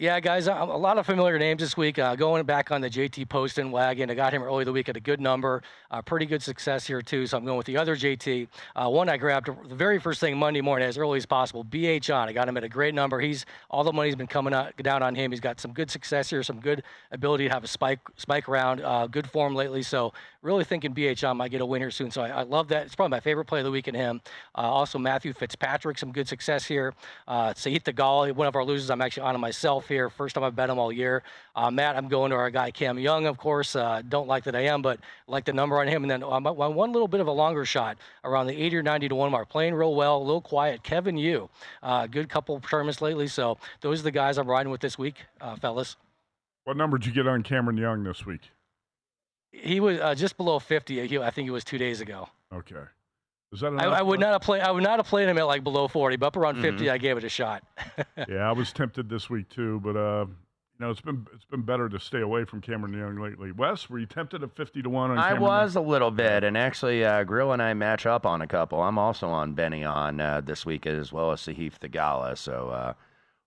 [0.01, 1.99] Yeah, guys, a lot of familiar names this week.
[1.99, 4.95] Uh, going back on the JT Poston wagon, I got him early the week at
[4.95, 5.61] a good number.
[5.91, 7.27] Uh, pretty good success here too.
[7.27, 8.47] So I'm going with the other JT.
[8.77, 11.65] Uh, one I grabbed the very first thing Monday morning as early as possible.
[11.65, 12.29] BH An.
[12.29, 13.19] I got him at a great number.
[13.19, 15.31] He's all the money's been coming out, down on him.
[15.31, 18.79] He's got some good success here, some good ability to have a spike spike around.
[18.79, 19.81] Uh, good form lately.
[19.83, 22.11] So really thinking BH An might get a winner soon.
[22.11, 22.85] So I, I, love that.
[22.85, 24.21] It's probably my favorite play of the week in him.
[24.55, 26.93] Uh, also Matthew Fitzpatrick, some good success here.
[27.27, 28.89] Uh, Sahith one of our losers.
[28.89, 30.09] I'm actually on him myself here.
[30.09, 31.23] First time I've bet him all year.
[31.55, 33.75] Uh, Matt, I'm going to our guy Cam Young, of course.
[33.75, 36.03] Uh, don't like that I am, but like the number on him.
[36.03, 39.09] And then um, one little bit of a longer shot around the 80 or 90
[39.09, 39.49] to 1 mark.
[39.49, 40.83] Playing real well, a little quiet.
[40.83, 41.49] Kevin Yu,
[41.83, 43.27] uh, good couple tournaments lately.
[43.27, 45.97] So those are the guys I'm riding with this week, uh, fellas.
[46.63, 48.51] What number did you get on Cameron Young this week?
[49.51, 51.07] He was uh, just below 50.
[51.07, 52.29] He, I think it was two days ago.
[52.53, 52.83] Okay.
[53.51, 54.61] Is that I, I, would not have played.
[54.61, 56.77] I would not have played him at like below 40, but up around mm-hmm.
[56.77, 57.63] 50, I gave it a shot.
[58.27, 61.63] yeah, I was tempted this week too, but uh, you know, it's been it's been
[61.63, 63.51] better to stay away from Cameron Young lately.
[63.51, 65.17] Wes, were you tempted at 50 to one on?
[65.17, 65.85] I Cameron was Young?
[65.85, 68.83] a little bit, and actually, uh, Grill and I match up on a couple.
[68.83, 72.37] I'm also on Benny on uh, this week as well as Sahith Theegala.
[72.37, 72.69] So.
[72.69, 72.93] Uh,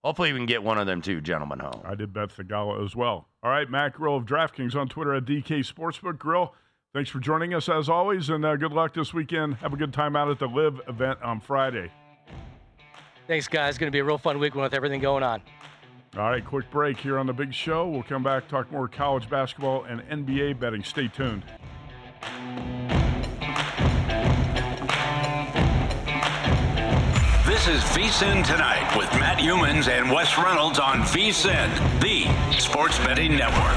[0.04, 1.80] Hopefully, we can get one of them two gentlemen home.
[1.84, 3.28] I did bet Theegala as well.
[3.42, 6.18] All right, Matt Grill of DraftKings on Twitter at DK Sportsbook.
[6.18, 6.54] Grill,
[6.92, 9.54] Thanks for joining us as always, and uh, good luck this weekend.
[9.54, 11.90] Have a good time out at the LIV event on Friday.
[13.26, 13.70] Thanks, guys.
[13.70, 15.40] It's going to be a real fun weekend with everything going on.
[16.18, 17.88] All right, quick break here on the big show.
[17.88, 20.84] We'll come back, talk more college basketball and NBA betting.
[20.84, 21.44] Stay tuned.
[27.64, 31.70] This is VSIN Tonight with Matt Youmans and Wes Reynolds on VSIN,
[32.00, 33.76] the sports betting network.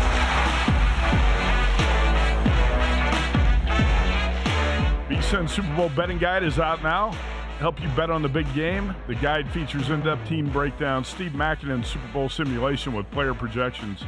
[5.07, 7.11] VSIN Super Bowl betting guide is out now.
[7.59, 8.95] Help you bet on the big game.
[9.05, 14.03] The guide features in-depth team breakdowns, Steve Makinen's Super Bowl simulation with player projections,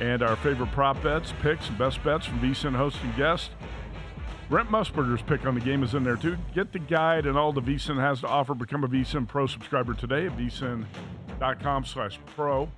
[0.00, 3.52] and our favorite prop bets, picks, and best bets from VSIN host and guest.
[4.50, 6.36] Brent Musburger's pick on the game is in there too.
[6.52, 8.52] Get the guide and all the VSIN has to offer.
[8.52, 12.68] Become a VSIN Pro subscriber today at vsin.com slash pro.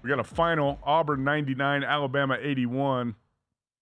[0.00, 3.16] We got a final Auburn 99, Alabama 81.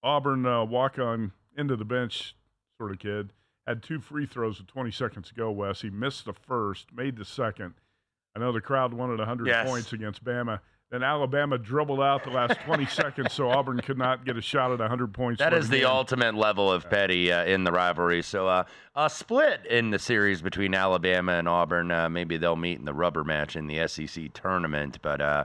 [0.03, 2.35] Auburn uh, walk on into the bench
[2.79, 3.35] sort of kid.
[3.67, 5.83] Had two free throws with 20 seconds to go, Wes.
[5.83, 7.75] He missed the first, made the second.
[8.35, 9.69] I know the crowd wanted 100 yes.
[9.69, 10.61] points against Bama.
[10.91, 14.71] Then Alabama dribbled out the last 20 seconds, so Auburn could not get a shot
[14.71, 15.41] at 100 points.
[15.41, 15.87] That is the game.
[15.87, 18.23] ultimate level of petty uh, in the rivalry.
[18.23, 21.91] So uh, a split in the series between Alabama and Auburn.
[21.91, 25.45] Uh, maybe they'll meet in the rubber match in the SEC tournament, but uh,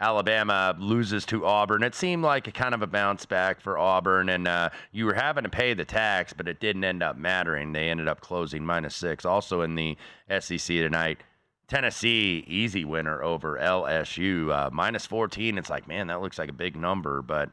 [0.00, 1.82] Alabama loses to Auburn.
[1.82, 5.14] It seemed like a kind of a bounce back for Auburn, and uh, you were
[5.14, 7.72] having to pay the tax, but it didn't end up mattering.
[7.72, 9.24] They ended up closing minus six.
[9.24, 9.96] Also in the
[10.38, 11.18] SEC tonight,
[11.68, 15.58] Tennessee easy winner over LSU uh, minus 14.
[15.58, 17.50] It's like, man, that looks like a big number, but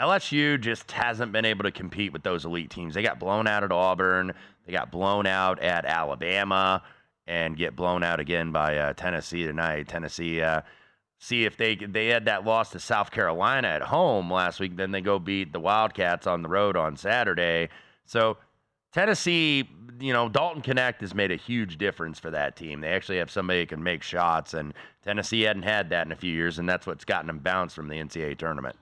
[0.00, 2.94] LSU just hasn't been able to compete with those elite teams.
[2.94, 4.32] They got blown out at Auburn,
[4.66, 6.82] they got blown out at Alabama,
[7.26, 9.88] and get blown out again by uh, Tennessee tonight.
[9.88, 10.62] Tennessee uh,
[11.18, 14.76] see if they they had that loss to South Carolina at home last week.
[14.76, 17.68] Then they go beat the Wildcats on the road on Saturday.
[18.04, 18.38] So
[18.94, 22.80] Tennessee, you know, Dalton Knecht has made a huge difference for that team.
[22.80, 26.16] They actually have somebody who can make shots, and Tennessee hadn't had that in a
[26.16, 28.76] few years, and that's what's gotten them bounced from the NCAA tournament.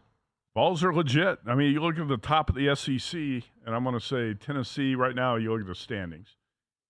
[0.55, 1.38] Balls are legit.
[1.46, 4.35] I mean, you look at the top of the SEC, and I'm going to say
[4.35, 5.37] Tennessee right now.
[5.37, 6.37] You look at the standings.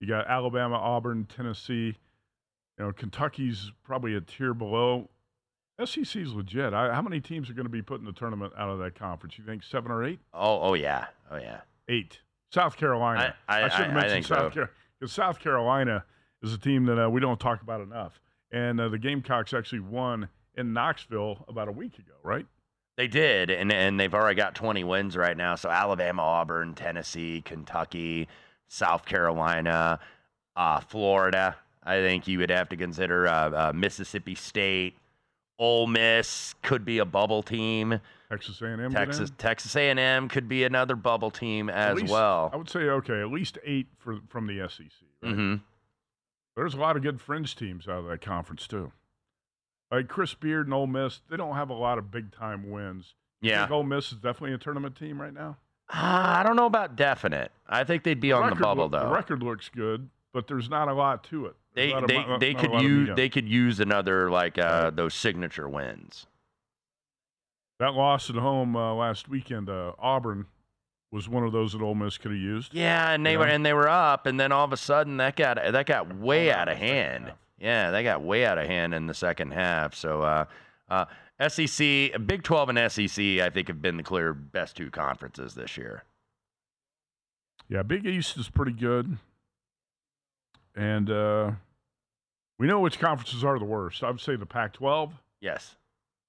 [0.01, 1.97] You got Alabama, Auburn, Tennessee.
[2.77, 5.11] You know, Kentucky's probably a tier below.
[5.85, 6.75] SEC is legit.
[6.75, 8.97] I, how many teams are going to be put in the tournament out of that
[8.97, 9.39] conference?
[9.39, 10.19] You think seven or eight?
[10.35, 11.61] Oh, oh yeah, oh yeah.
[11.89, 12.19] Eight.
[12.53, 13.35] South Carolina.
[13.49, 14.51] I, I, I should have mentioned South so.
[14.51, 16.05] Carolina because South Carolina
[16.43, 18.21] is a team that uh, we don't talk about enough.
[18.51, 22.47] And uh, the Gamecocks actually won in Knoxville about a week ago, right?
[22.99, 25.55] They did, and and they've already got 20 wins right now.
[25.55, 28.29] So Alabama, Auburn, Tennessee, Kentucky,
[28.69, 29.99] South Carolina,
[30.55, 31.57] uh, Florida.
[31.83, 34.95] I think you would have to consider uh, uh, Mississippi State,
[35.59, 37.99] Ole Miss could be a bubble team.
[38.33, 38.91] Texas A&M.
[38.93, 42.51] Texas Texas A&M could be another bubble team as least, well.
[42.53, 44.87] I would say okay, at least eight for from the SEC.
[45.23, 45.33] Right?
[45.33, 45.55] Mm-hmm.
[46.57, 48.93] There's a lot of good fringe teams out of that conference too.
[49.91, 53.15] Like Chris Beard and Ole Miss, they don't have a lot of big time wins.
[53.43, 53.61] You Yeah.
[53.63, 55.59] think Ole Miss is definitely a tournament team right now.
[55.91, 57.53] Uh, I don't know about definite.
[57.69, 59.09] I think they'd be on the bubble look- though.
[59.09, 61.57] The record looks good, but there's not a lot to it.
[61.75, 63.17] There's They a they they could use meat on it.
[63.17, 66.27] they could use another like uh, those signature wins.
[67.83, 70.47] That loss at home uh, last weekend, uh, Auburn,
[71.11, 72.73] was one of those that Ole Miss could have used.
[72.73, 73.53] Yeah, and they You were know?
[73.55, 76.53] and they were up, and then all of a sudden that got that got way
[76.53, 77.33] out of in the second hand.
[77.59, 79.97] Yeah, they got way out of hand in the second half.
[79.97, 80.45] So uh,
[80.89, 81.07] uh,
[81.49, 85.77] SEC, Big 12 and SEC, I think have been the clear best two conferences this
[85.77, 86.05] year.
[87.69, 89.19] Yeah, Big East is pretty good,
[90.77, 91.51] and uh,
[92.61, 94.05] we know which conferences are the worst.
[94.05, 95.75] I would say the Pac-12 Yes,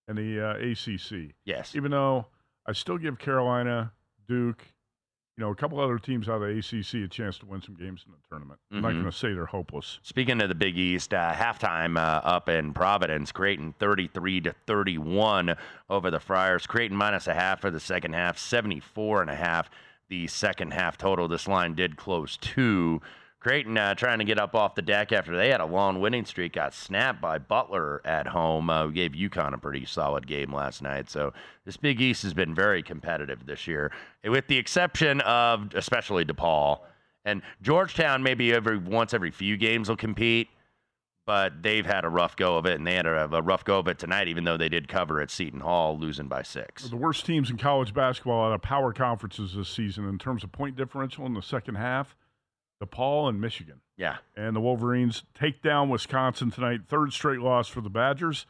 [0.07, 1.33] and the uh, ACC.
[1.45, 1.75] yes.
[1.75, 2.25] Even though
[2.67, 3.91] I still give Carolina,
[4.27, 4.63] Duke,
[5.37, 7.75] you know, a couple other teams out of the ACC a chance to win some
[7.75, 8.59] games in the tournament.
[8.71, 8.99] I'm not Mhm.
[9.01, 9.99] going to say they're hopeless.
[10.03, 15.55] Speaking of the Big East, uh, halftime uh, up in Providence, Creighton 33 to 31
[15.89, 16.67] over the Friars.
[16.67, 19.69] Creighton minus a half for the second half, 74 and a half
[20.09, 21.27] the second half total.
[21.27, 23.01] This line did close two.
[23.43, 26.25] Creighton uh, trying to get up off the deck after they had a long winning
[26.25, 28.69] streak, got snapped by Butler at home.
[28.69, 31.09] Uh, gave UConn a pretty solid game last night.
[31.09, 31.33] So
[31.65, 33.91] this Big East has been very competitive this year,
[34.23, 36.79] with the exception of especially DePaul.
[37.25, 40.49] And Georgetown, maybe every once every few games will compete,
[41.25, 43.79] but they've had a rough go of it, and they had a, a rough go
[43.79, 46.87] of it tonight, even though they did cover at Seton Hall, losing by six.
[46.89, 50.51] The worst teams in college basketball out of power conferences this season in terms of
[50.51, 52.15] point differential in the second half,
[52.85, 53.81] DePaul and Michigan.
[53.95, 56.81] Yeah, And the Wolverines take down Wisconsin tonight.
[56.87, 58.47] Third straight loss for the Badgers.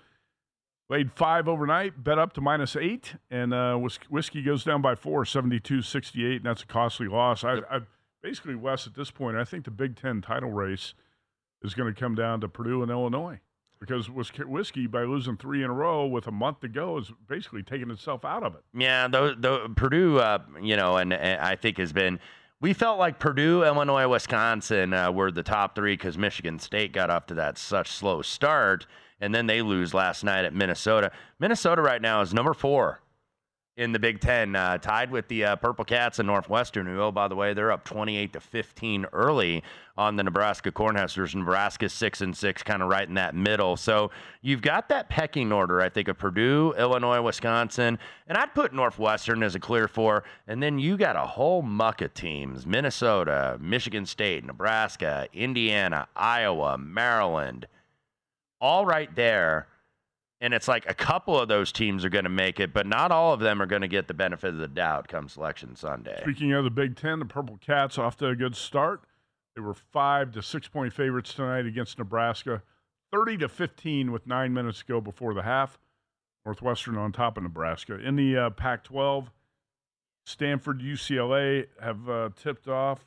[0.89, 4.95] Laid five overnight, bet up to minus eight, and uh, Whis- Whiskey goes down by
[4.95, 7.43] four, 72 68, and that's a costly loss.
[7.43, 7.79] I, I
[8.21, 10.93] Basically, Wes, at this point, I think the Big Ten title race
[11.61, 13.41] is going to come down to Purdue and Illinois
[13.81, 17.11] because Whis- Whiskey, by losing three in a row with a month to go, is
[17.27, 18.61] basically taking itself out of it.
[18.73, 22.19] Yeah, the, the Purdue, uh, you know, and, and I think has been.
[22.63, 27.09] We felt like Purdue, Illinois, Wisconsin uh, were the top three because Michigan State got
[27.09, 28.87] off to that such slow start,
[29.19, 31.11] and then they lose last night at Minnesota.
[31.39, 33.01] Minnesota right now is number four
[33.75, 37.11] in the Big Ten, uh, tied with the uh, Purple Cats and Northwestern, who, oh,
[37.11, 39.63] by the way, they're up 28 to 15 early
[39.97, 41.33] on the Nebraska Cornhuskers.
[41.33, 43.75] Nebraska six and six, kind of right in that middle.
[43.75, 48.73] So you've got that pecking order, I think, of Purdue, Illinois, Wisconsin, and I'd put
[48.73, 50.23] Northwestern as a clear four.
[50.47, 56.77] And then you got a whole muck of teams: Minnesota, Michigan State, Nebraska, Indiana, Iowa,
[56.77, 57.67] Maryland,
[58.61, 59.67] all right there.
[60.43, 63.13] And it's like a couple of those teams are going to make it, but not
[63.13, 66.19] all of them are going to get the benefit of the doubt come Selection Sunday.
[66.21, 69.03] Speaking of the Big Ten, the Purple Cats off to a good start.
[69.55, 72.61] They were five to six point favorites tonight against Nebraska,
[73.13, 75.79] 30 to 15 with nine minutes to go before the half.
[76.45, 77.97] Northwestern on top of Nebraska.
[77.97, 79.31] In the uh, Pac 12,
[80.25, 83.05] Stanford, UCLA have uh, tipped off.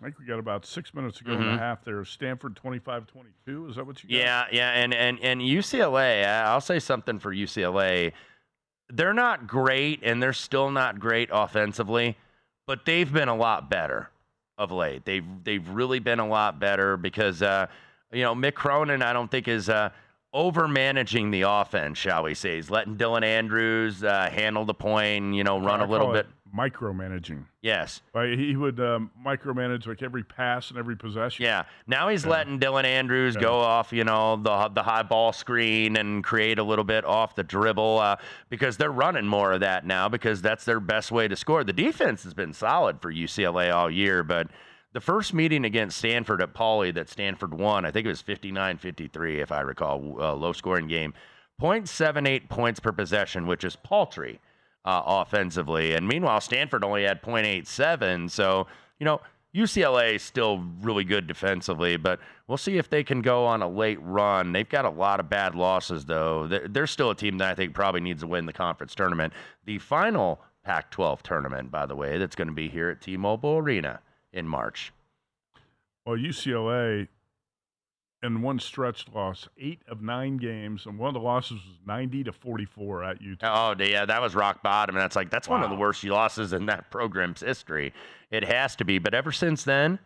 [0.00, 1.58] I think we got about six minutes ago go in the Mhm.
[1.58, 2.02] half there.
[2.04, 3.68] Stanford 25 22.
[3.68, 4.16] Is that what you got?
[4.16, 8.12] Yeah, yeah, and and and UCLA, I'll say something for UCLA.
[8.88, 12.16] They're not great, and they're still not great offensively,
[12.66, 14.10] but they've been a lot better
[14.56, 15.04] of late.
[15.04, 17.66] They've they've really been a lot better because uh,
[18.10, 19.90] you know Mick Cronin, I don't think is uh,
[20.32, 22.56] over managing the offense, shall we say?
[22.56, 26.26] He's letting Dylan Andrews uh, handle the point, you know, run I a little bit.
[26.56, 27.44] Micromanaging.
[27.62, 28.00] Yes.
[28.12, 28.36] Right?
[28.36, 31.44] He would um, micromanage like every pass and every possession.
[31.44, 31.64] Yeah.
[31.86, 33.42] Now he's letting Dylan Andrews Yeah.
[33.42, 37.36] go off, you know, the the high ball screen and create a little bit off
[37.36, 38.16] the dribble uh,
[38.48, 41.62] because they're running more of that now because that's their best way to score.
[41.62, 44.48] The defense has been solid for UCLA all year, but
[44.92, 49.40] the first meeting against Stanford at Pauley that Stanford won, I think it was 59-53
[49.40, 51.14] if I recall, uh, low scoring game.
[51.60, 54.40] 0.78 points per possession, which is paltry
[54.84, 55.94] uh, offensively.
[55.94, 58.30] And meanwhile, Stanford only had 0.87.
[58.30, 58.66] So,
[58.98, 59.20] you know,
[59.54, 63.68] UCLA is still really good defensively, but we'll see if they can go on a
[63.68, 64.52] late run.
[64.52, 66.46] They've got a lot of bad losses, though.
[66.46, 69.32] They're still a team that I think probably needs to win the conference tournament.
[69.66, 73.16] The final Pac 12 tournament, by the way, that's going to be here at T
[73.16, 74.00] Mobile Arena
[74.32, 74.92] in March.
[76.06, 77.08] Well, UCLA
[78.22, 82.24] in one stretch lost eight of nine games, and one of the losses was 90
[82.24, 83.74] to 44 at Utah.
[83.78, 84.94] Oh, yeah, that was rock bottom.
[84.96, 85.80] And that's like, that's one of the Wow.
[85.82, 87.92] worst losses in that program's history.
[88.30, 88.98] It has to be.
[88.98, 89.98] But ever since then,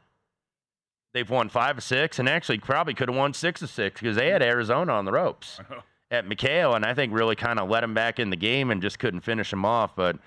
[1.13, 4.17] they've won five of six and actually probably could have won six of six because
[4.17, 5.59] they had Arizona on the ropes
[6.11, 6.77] at McKale.
[6.77, 9.21] And I think really kind of let them back in the game and just couldn't
[9.23, 9.97] finish them off.
[9.97, 10.19] But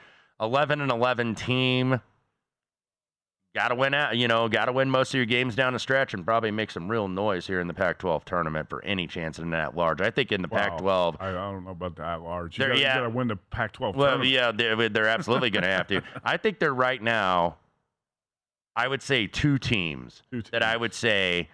[0.41, 2.01] 11 and 11 team
[3.57, 4.15] got to win out.
[4.15, 6.69] You know, got to win most of your games down the stretch and probably make
[6.69, 9.99] some real noise here in the Pac-12 tournament for any chance in that large.
[9.99, 10.57] I think in the Wow.
[10.59, 11.15] Pac-12.
[11.19, 12.59] I, I don't know about that large.
[12.59, 12.99] You got yeah.
[12.99, 14.29] to win the Pac-12 Well, tournament.
[14.29, 16.03] yeah, they're, they're absolutely going to have to.
[16.23, 17.57] I think they're right now.
[18.75, 21.49] I would say two teams, Two that I would say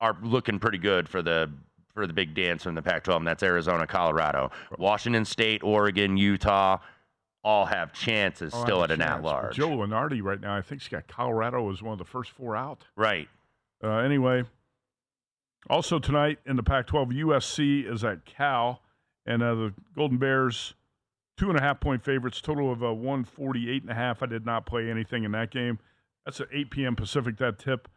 [0.00, 1.50] are looking pretty good for the
[1.92, 6.78] for the big dance from the Pac-12, and that's Arizona, Colorado, Washington State, Oregon, Utah,
[7.44, 9.18] all have chances Oh, I still have at a an chance.
[9.18, 9.56] at-large.
[9.56, 12.56] Joe Lunardi right now, I think he's got Colorado as one of the first four
[12.56, 12.84] out.
[12.96, 13.28] Right.
[13.82, 14.44] Uh, anyway,
[15.68, 18.80] also tonight in the Pac-12, USC is at Cal,
[19.26, 20.74] and uh, the Golden Bears
[21.36, 24.22] two and a half point favorites, total of uh, 148 and a half.
[24.22, 25.78] I did not play anything in that game.
[26.24, 26.94] That's at 8 p.m.
[26.94, 27.38] Pacific.
[27.38, 27.88] That tip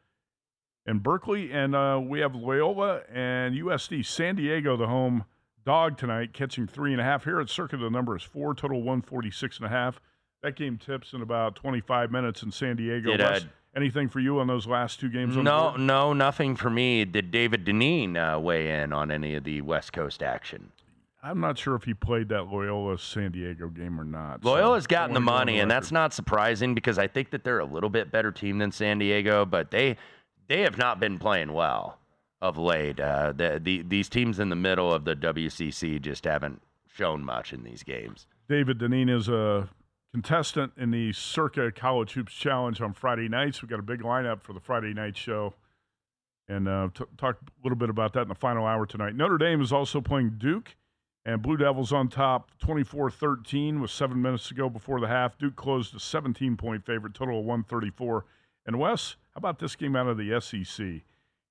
[0.88, 4.06] in Berkeley, and uh, we have Loyola and USD.
[4.06, 5.26] San Diego, the home
[5.66, 7.24] dog tonight, catching three and a half.
[7.24, 10.00] Here at Circa, the number is four, total 146 and a half.
[10.44, 13.18] That game tips in about 25 minutes in San Diego.
[13.18, 15.36] Did, anything for you on those last two games?
[15.36, 17.04] No, no, nothing for me.
[17.04, 20.72] Did David Deneen uh, weigh in on any of the West Coast action?
[21.24, 24.46] I'm not sure if he played that Loyola San Diego game or not.
[24.46, 27.32] Loyola's I gotten the wanna go on money, and that's not surprising because I think
[27.32, 29.98] that they're a little bit better team than San Diego, but they
[30.48, 31.98] they have not been playing well
[32.42, 33.00] of late.
[33.00, 37.54] Uh, the, the these teams in the middle of the WCC just haven't shown much
[37.54, 38.28] in these games.
[38.48, 39.70] David Deneen is a
[40.14, 43.62] contestant in the Circa College Hoops Challenge on Friday nights.
[43.62, 45.54] We've got a big lineup for the Friday night show.
[46.48, 49.16] And uh, t- talk a little bit about that in the final hour tonight.
[49.16, 50.76] Notre Dame is also playing Duke,
[51.26, 55.38] and Blue Devils on top 24 13 with seven minutes to go before the half.
[55.38, 58.26] Duke closed a 17 point favorite, total of 134.
[58.68, 61.02] And Wes, how about this game out of the SEC?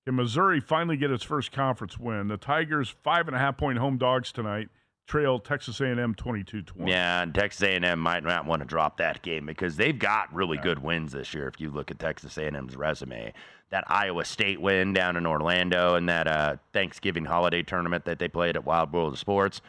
[0.07, 2.29] Can Missouri finally get its first conference win?
[2.29, 4.69] The Tigers, five and a half point home dogs tonight,
[5.07, 6.91] trail Texas A&M 22 20.
[6.91, 10.59] Yeah, and Texas A&M might not want to drop that game because they've got really
[10.59, 11.49] good wins this year.
[11.49, 13.33] If you look at Texas A&M's resume,
[13.71, 18.29] that Iowa State win down in Orlando and that uh, Thanksgiving holiday tournament that they
[18.29, 19.63] played at Wide World of Sports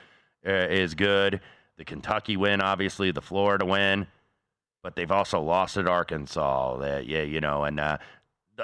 [0.46, 1.40] uh, is good.
[1.78, 4.08] The Kentucky win, obviously, the Florida win,
[4.84, 6.78] but they've also lost at Arkansas.
[6.78, 7.98] That yeah, you know, and uh,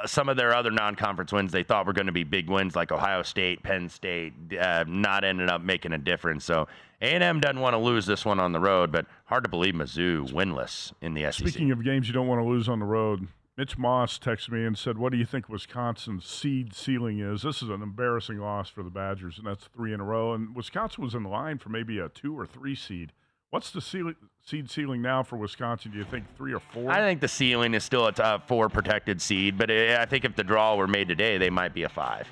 [0.06, 2.92] some of their other non-conference wins they thought were going to be big wins, like
[2.92, 6.46] Ohio State, Penn State, uh, not ended up making a difference.
[6.46, 6.68] So
[7.02, 10.32] A&M doesn't want to lose this one on the road, but hard to believe Mizzou
[10.32, 11.48] winless in the SEC.
[11.48, 13.28] Speaking of games you don't want to lose on the road,
[13.58, 17.62] Mitch Moss texted me and said, "What do you think Wisconsin's seed ceiling is?" This
[17.62, 20.34] is an embarrassing loss for the Badgers, and that's three in a row.
[20.34, 23.12] And Wisconsin was in line for maybe a two or three seed.
[23.52, 25.91] What's the ceil- seed ceiling now for Wisconsin?
[25.91, 26.89] Do you think three or four?
[26.89, 30.24] I think the ceiling is still a top four protected seed, but uh, I think
[30.24, 32.28] if the draw were made today, they might be a five.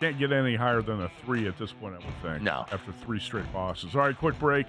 [0.00, 2.42] Can't get any higher than a three at this point, I would think.
[2.42, 2.64] No.
[2.72, 3.94] After three straight losses.
[3.94, 4.66] All right, quick break.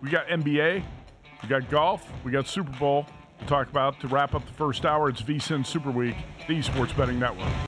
[0.00, 0.82] We got NBA,
[1.42, 3.06] we got golf, we got Super Bowl
[3.40, 5.10] to talk about to wrap up the first hour.
[5.10, 6.16] It's VSIN Super Week,
[6.48, 7.67] the Sports Betting Network.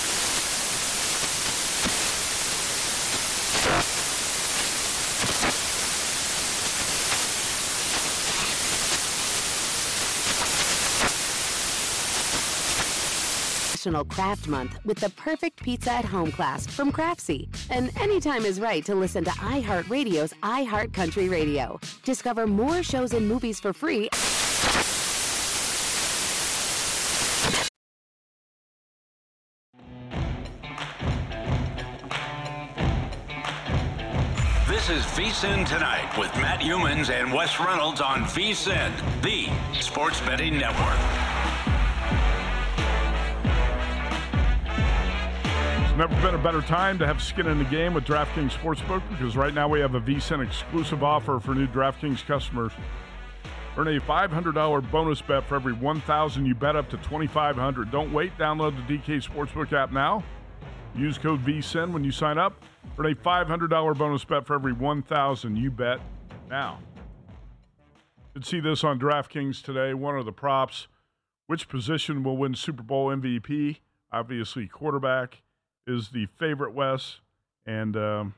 [13.81, 17.49] National Craft Month with the perfect pizza at home class from Craftsy.
[17.71, 21.79] And anytime is right to listen to iHeartRadio's iHeartCountry Radio.
[22.03, 24.07] Discover more shows and movies for free.
[34.67, 38.91] This is VSIN Tonight with Matt Youmans and Wes Reynolds on VSIN,
[39.23, 39.49] the
[39.81, 41.30] sports betting network.
[46.01, 49.37] Never been a better time to have skin in the game with DraftKings Sportsbook because
[49.37, 52.71] right now we have a VSIN exclusive offer for new DraftKings customers.
[53.77, 57.91] Earn a $500 bonus bet for every 1,000 you bet up to 2,500.
[57.91, 58.35] Don't wait.
[58.39, 60.23] Download the DK Sportsbook app now.
[60.95, 62.63] Use code VSIN when you sign up.
[62.97, 65.99] Earn a $500 bonus bet for every 1,000 you bet
[66.49, 66.79] now.
[68.33, 69.93] Could see this on DraftKings today.
[69.93, 70.87] One of the props.
[71.45, 73.81] Which position will win Super Bowl MVP?
[74.11, 75.43] Obviously, quarterback
[75.87, 77.19] is the favorite, Wes,
[77.65, 78.33] and um,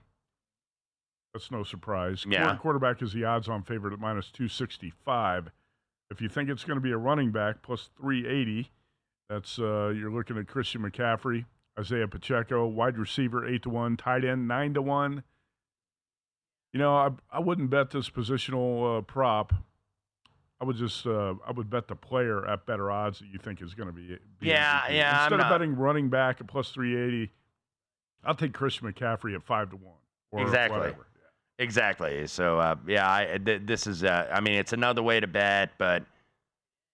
[1.34, 2.26] that's no surprise.
[2.28, 2.44] Yeah.
[2.44, 5.50] Quarter- Quarterback is the odds-on favorite at minus 265.
[6.12, 8.70] If you think it's going to be a running back, plus 380.
[9.30, 11.46] That's uh, you're looking at Christian McCaffrey,
[11.80, 15.24] Isaiah Pacheco, wide receiver eight to one, tight end nine to one.
[16.72, 19.54] You know, I I wouldn't bet this positional uh, prop.
[20.64, 23.62] I would just uh, I would bet the player at better odds that you think
[23.62, 24.96] is going to be, be Yeah, MVP.
[24.96, 27.32] yeah, I'm Instead of not- betting running back at plus three eighty,
[28.24, 29.96] I'll take Christian McCaffrey at five to one.
[30.32, 30.80] Or Exactly.
[30.80, 31.06] whatever.
[31.60, 32.28] Exactly.
[32.28, 35.72] So uh, yeah, I th- this is uh, I mean it's another way to bet,
[35.78, 36.06] but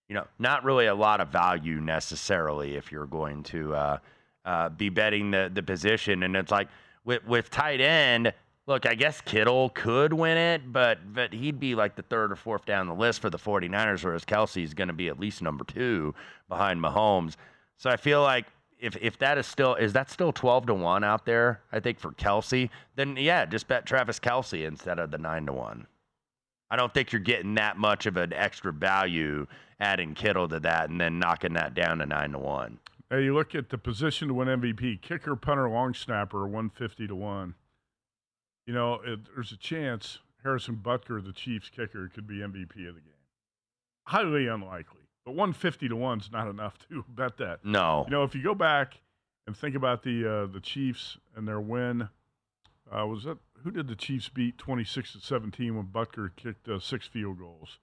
[0.08, 3.98] you know not really a lot of value necessarily if you're going to uh,
[4.46, 6.24] uh, be betting the the position.
[6.24, 6.66] And it's like
[7.04, 8.32] with with tight end.
[8.66, 12.36] Look, I guess Kittle could win it, but but he'd be like the third or
[12.36, 15.64] fourth down the list for the 49ers, whereas Kelce's going to be at least number
[15.64, 16.14] two
[16.48, 17.36] behind Mahomes.
[17.78, 18.46] So I feel like
[18.78, 21.98] if if that is still is that still 12 to 1 out there, I think
[21.98, 25.86] for Kelce, then yeah, just bet Travis Kelce instead of the 9 to 1.
[26.70, 29.46] I don't think you're getting that much of an extra value
[29.80, 32.78] adding Kittle to that and then knocking that down to 9 to 1.
[33.10, 37.08] Hey, you look at the position to win MVP: kicker, punter, long snapper, one fifty
[37.08, 37.54] to one.
[38.70, 42.94] You know, it, there's a chance Harrison Butker, the Chiefs kicker, could be MVP of
[42.94, 43.18] the game.
[44.04, 47.64] Highly unlikely, but one fifty to one's not enough to bet that.
[47.64, 48.04] No.
[48.06, 49.00] You know, if you go back
[49.48, 52.10] and think about the uh, the Chiefs and their win,
[52.96, 56.68] uh, was that who did the Chiefs beat twenty six to seventeen when Butker kicked
[56.68, 57.80] uh, six field goals?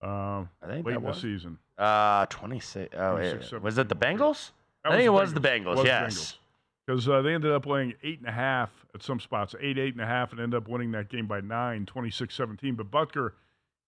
[0.00, 1.58] Um, I think late that in the season.
[1.76, 3.58] Uh 26 oh, 26, yeah.
[3.58, 4.52] was it the Bengals?
[4.82, 6.38] I think it was the Bengals, yes.
[6.86, 9.94] Because uh, they ended up laying eight and a half at some spots, eight, eight
[9.94, 12.74] and a half, and ended up winning that game by nine, 26 17.
[12.76, 13.32] But Butker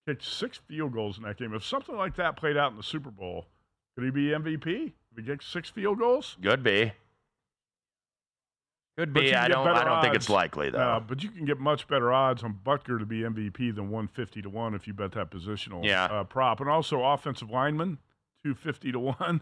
[0.06, 1.54] kicked six field goals in that game.
[1.54, 3.46] If something like that played out in the Super Bowl,
[3.94, 4.92] could he be MVP?
[5.12, 6.36] If he gets six field goals?
[6.42, 6.92] Could be.
[8.96, 9.32] Could be.
[9.32, 10.78] I don't I don't think it's likely though.
[10.78, 14.42] Uh, but you can get much better odds on Butker to be MVP than 150
[14.42, 16.06] to 1 if you bet that positional Yeah.
[16.06, 16.58] uh, prop.
[16.60, 17.98] And also offensive lineman,
[18.44, 19.40] 250 to 1.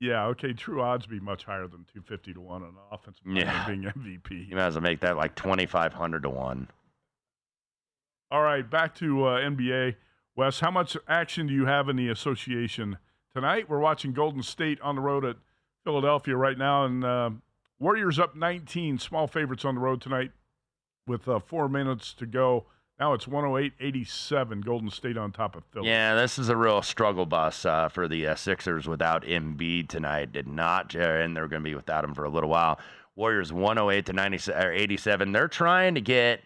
[0.00, 3.66] Yeah, okay, true odds be much higher than 250 to 1 on offensive lineman Yeah.
[3.66, 3.82] being
[4.20, 4.48] MVP.
[4.48, 6.68] You might as well make that like 2500 to 1.
[8.30, 9.96] All right, back to uh, NBA.
[10.36, 12.98] Wes, how much action do you have in the association
[13.34, 13.68] tonight?
[13.68, 15.36] We're watching Golden State on the road at
[15.82, 17.30] Philadelphia right now, and uh,
[17.80, 20.30] Warriors up 19, small favorites on the road tonight
[21.06, 22.66] with uh, four minutes to go.
[22.98, 25.88] Now it's 108 87, Golden State on top of Philly.
[25.88, 30.32] Yeah, this is a real struggle bus uh, for the uh, Sixers without Embiid tonight.
[30.32, 32.80] Did not, and they're going to be without him for a little while.
[33.14, 35.32] Warriors 108 to 90, or 87.
[35.32, 36.40] They're trying to get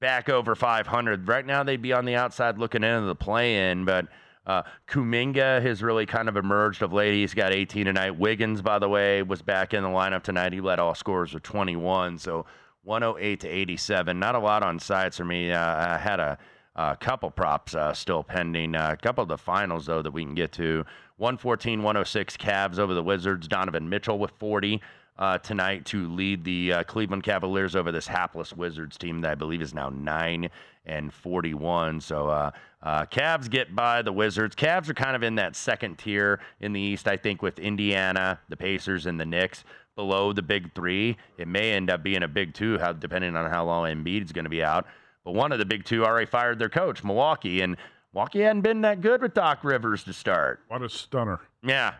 [0.00, 1.28] back over 500.
[1.28, 4.06] Right now, they'd be on the outside looking into the play-in, but
[4.46, 7.14] uh, Kuminga has really kind of emerged of late.
[7.14, 8.12] He's got 18 tonight.
[8.12, 10.52] Wiggins, by the way, was back in the lineup tonight.
[10.52, 12.18] He led all scorers with 21.
[12.18, 12.46] So
[12.86, 14.18] 108 to 87.
[14.18, 15.52] Not a lot on sides for me.
[15.52, 16.38] Uh, I had a,
[16.76, 18.76] a couple props uh, still pending.
[18.76, 20.84] Uh, a couple of the finals, though, that we can get to.
[21.18, 23.48] 114 106 Cavs over the Wizards.
[23.48, 24.80] Donovan Mitchell with 40
[25.18, 29.34] uh, tonight to lead the uh, Cleveland Cavaliers over this hapless Wizards team that I
[29.34, 30.48] believe is now 9
[30.84, 32.00] and 41.
[32.00, 32.50] So uh,
[32.82, 34.54] uh, Cavs get by the Wizards.
[34.54, 38.38] Cavs are kind of in that second tier in the East, I think, with Indiana,
[38.48, 39.64] the Pacers, and the Knicks
[39.96, 41.16] below the big three.
[41.38, 44.32] It may end up being a big two, how, depending on how long Embiid is
[44.32, 44.86] going to be out.
[45.24, 47.76] But one of the big two already fired their coach, Milwaukee, and
[48.14, 50.60] Milwaukee hadn't been that good with Doc Rivers to start.
[50.68, 51.40] What a stunner.
[51.64, 51.94] Yeah.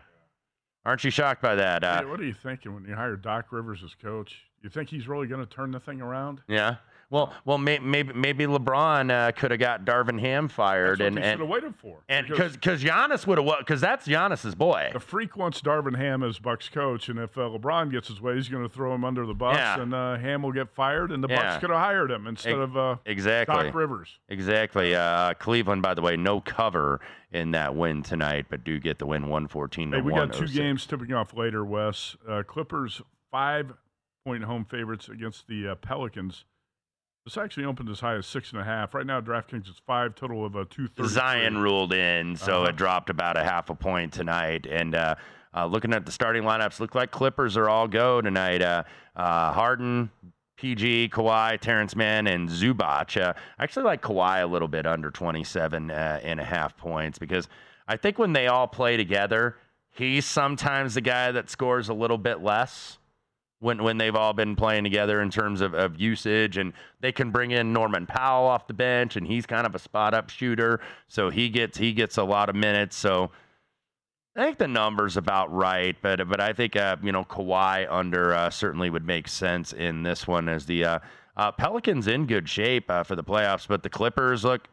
[0.85, 1.83] Aren't you shocked by that?
[1.83, 4.33] Uh, Hey, what are you thinking when you hire Doc Rivers as coach?
[4.63, 6.41] You think he's really going to turn the thing around?
[6.47, 6.75] yeah.
[7.09, 11.07] Well, well, may, maybe maybe LeBron uh, could have got Darvin Ham fired, That's what
[11.07, 11.99] and and should have waited for.
[12.09, 14.89] and because because Giannis would have because that's Giannis's boy.
[14.91, 18.35] the freak wants Darvin Ham as Bucks coach, and if uh, LeBron gets his way,
[18.35, 19.81] he's going to throw him under the bus, Yeah.
[19.81, 21.43] and uh, Ham will get fired, and the Yeah.
[21.43, 23.55] Bucks could have hired him instead Ex- of uh, Exactly.
[23.63, 24.19] Doc Rivers.
[24.27, 24.93] Exactly.
[24.93, 26.99] Uh, Cleveland, by the way, no cover
[27.31, 30.47] in that win tonight, but do get the win 114 to Hey, we got two
[30.47, 32.17] games tipping off later, Wes.
[32.27, 33.01] Uh, Clippers
[33.31, 33.71] five
[34.25, 36.43] point home favorites against the uh, Pelicans.
[37.27, 38.93] This actually opened as high as six and a half.
[38.93, 41.09] Right now, DraftKings is five, total of uh, two thirty.
[41.09, 42.69] Zion ruled in, so Uh-huh.
[42.69, 44.65] it dropped about a half a point tonight.
[44.65, 45.15] And uh,
[45.53, 48.61] uh, looking at the starting lineups, look like Clippers are all go tonight.
[48.61, 48.83] Uh,
[49.17, 50.09] uh, Harden,
[50.55, 53.21] PG, Kawhi, Terance Mann, and Zubac.
[53.21, 57.19] Uh, I actually like Kawhi a little bit under 27 uh, and a half points
[57.19, 57.49] because
[57.89, 59.57] I think when they all play together,
[59.91, 62.99] he's sometimes the guy that scores a little bit less
[63.59, 67.31] when when they've all been playing together in terms of, of usage and they can
[67.31, 70.79] bring in Norman Powell off the bench and he's kind of a spot up shooter
[71.07, 73.31] so he gets he gets a lot of minutes so
[74.35, 78.33] I think the number's about right but but I think uh, you know Kawhi under
[78.33, 80.99] uh, certainly would make sense in this one as the uh,
[81.35, 84.67] uh, Pelicans in good shape uh, for the playoffs but the Clippers look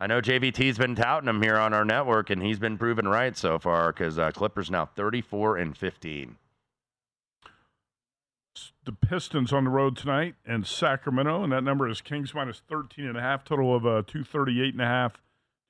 [0.00, 3.36] I know JVT's been touting them here on our network and he's been proven right
[3.36, 6.36] so far because uh, Clippers now 34 and 15
[8.84, 13.06] The Pistons on the road tonight in Sacramento, and that number is Kings minus 13
[13.06, 15.14] and a half, total of uh, 238 and a half,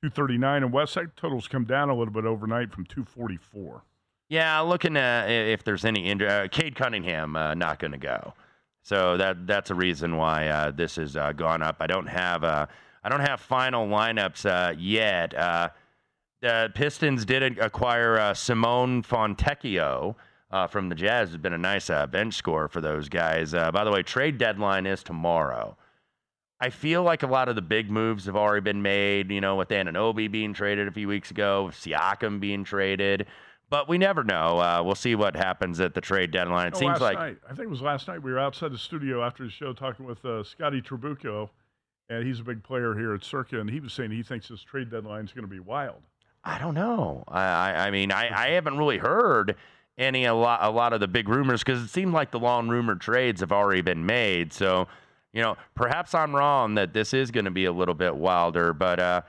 [0.03, 0.65] 239.
[0.65, 3.83] And West Side totals come down a little bit overnight from 244.
[4.29, 6.29] Yeah, looking at if there's any injury.
[6.29, 8.35] Uh, Cade Cunningham uh, not going to go,
[8.83, 11.77] so that that's a reason why uh, this has uh, gone up.
[11.79, 12.67] I don't have uh,
[13.05, 15.35] I don't have final lineups uh, yet.
[15.35, 15.69] Uh,
[16.41, 20.17] the Pistons did acquire Simone Fontecchio
[20.55, 21.31] uh, from the Jazz.
[21.31, 23.53] Has been a nice uh, bench score for those guys.
[23.53, 25.77] Uh, by the way, trade deadline is tomorrow.
[26.61, 29.33] I feel like a lot of the big moves have already been made.
[29.33, 33.27] You know, with Anunoby being traded a few weeks ago, with Siakam being traded.
[33.69, 34.61] But we never know.
[34.61, 36.69] Uh, we'll see what happens at the trade deadline.
[36.69, 38.23] It No, seems like night, I think it was last night.
[38.23, 41.49] We were outside the studio after the show talking with uh, Scotty Trabucco,
[42.09, 44.63] and he's a big player here at Circa, and he was saying he thinks this
[44.63, 46.03] trade deadline is going to be wild.
[46.45, 47.25] I don't know.
[47.27, 49.57] I, I, I mean, I, I haven't really heard
[49.97, 52.69] any a lot a lot of the big rumors because it seemed like the long
[52.69, 54.53] rumored trades have already been made.
[54.53, 54.89] So,
[55.33, 58.73] you know, perhaps I'm wrong that this is going to be a little bit wilder,
[58.73, 59.23] but uh,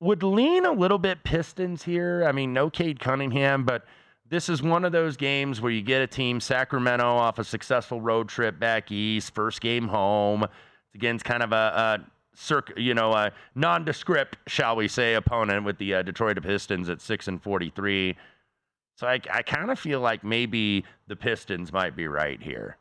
[0.00, 2.24] would lean a little bit Pistons here.
[2.28, 3.84] I mean, no Cade Cunningham, but
[4.28, 8.00] this is one of those games where you get a team Sacramento off a successful
[8.00, 10.44] road trip back east, first game home.
[10.44, 11.98] It's against kind of a, a
[12.34, 17.00] circ, you know, a nondescript, shall we say, opponent with the uh, Detroit Pistons at
[17.00, 18.16] six and forty-three.
[18.96, 22.78] So I, I kind of feel like maybe the Pistons might be right here,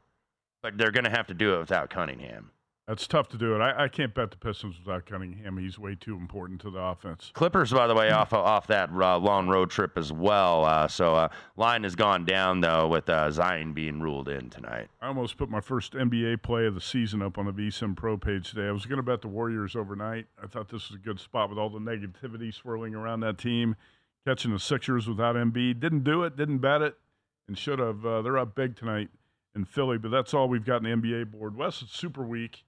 [0.62, 2.52] but they're going to have to do it without Cunningham.
[2.88, 3.60] That's tough to do it.
[3.60, 5.58] I, I can't bet the Pistons without Cunningham.
[5.58, 7.32] He's way too important to the offense.
[7.34, 10.66] Clippers, by the way, off off that uh, long road trip as well.
[10.66, 14.90] Uh, so uh, line has gone down though with uh, Zion being ruled in tonight.
[15.02, 18.18] I almost put my first NBA play of the season up on the VSIN Pro
[18.18, 18.68] page today.
[18.68, 20.26] I was going to bet the Warriors overnight.
[20.42, 23.78] I thought this was a good spot with all the negativity swirling around that team.
[24.26, 25.80] Catching the Sixers without Embiid.
[25.80, 26.96] Didn't do it, didn't bet it,
[27.48, 28.06] and should have.
[28.06, 29.10] Uh, they're up big tonight
[29.56, 31.58] in Philly, but that's all we've got in the NBA board.
[31.58, 32.64] Wes, it's Super Week.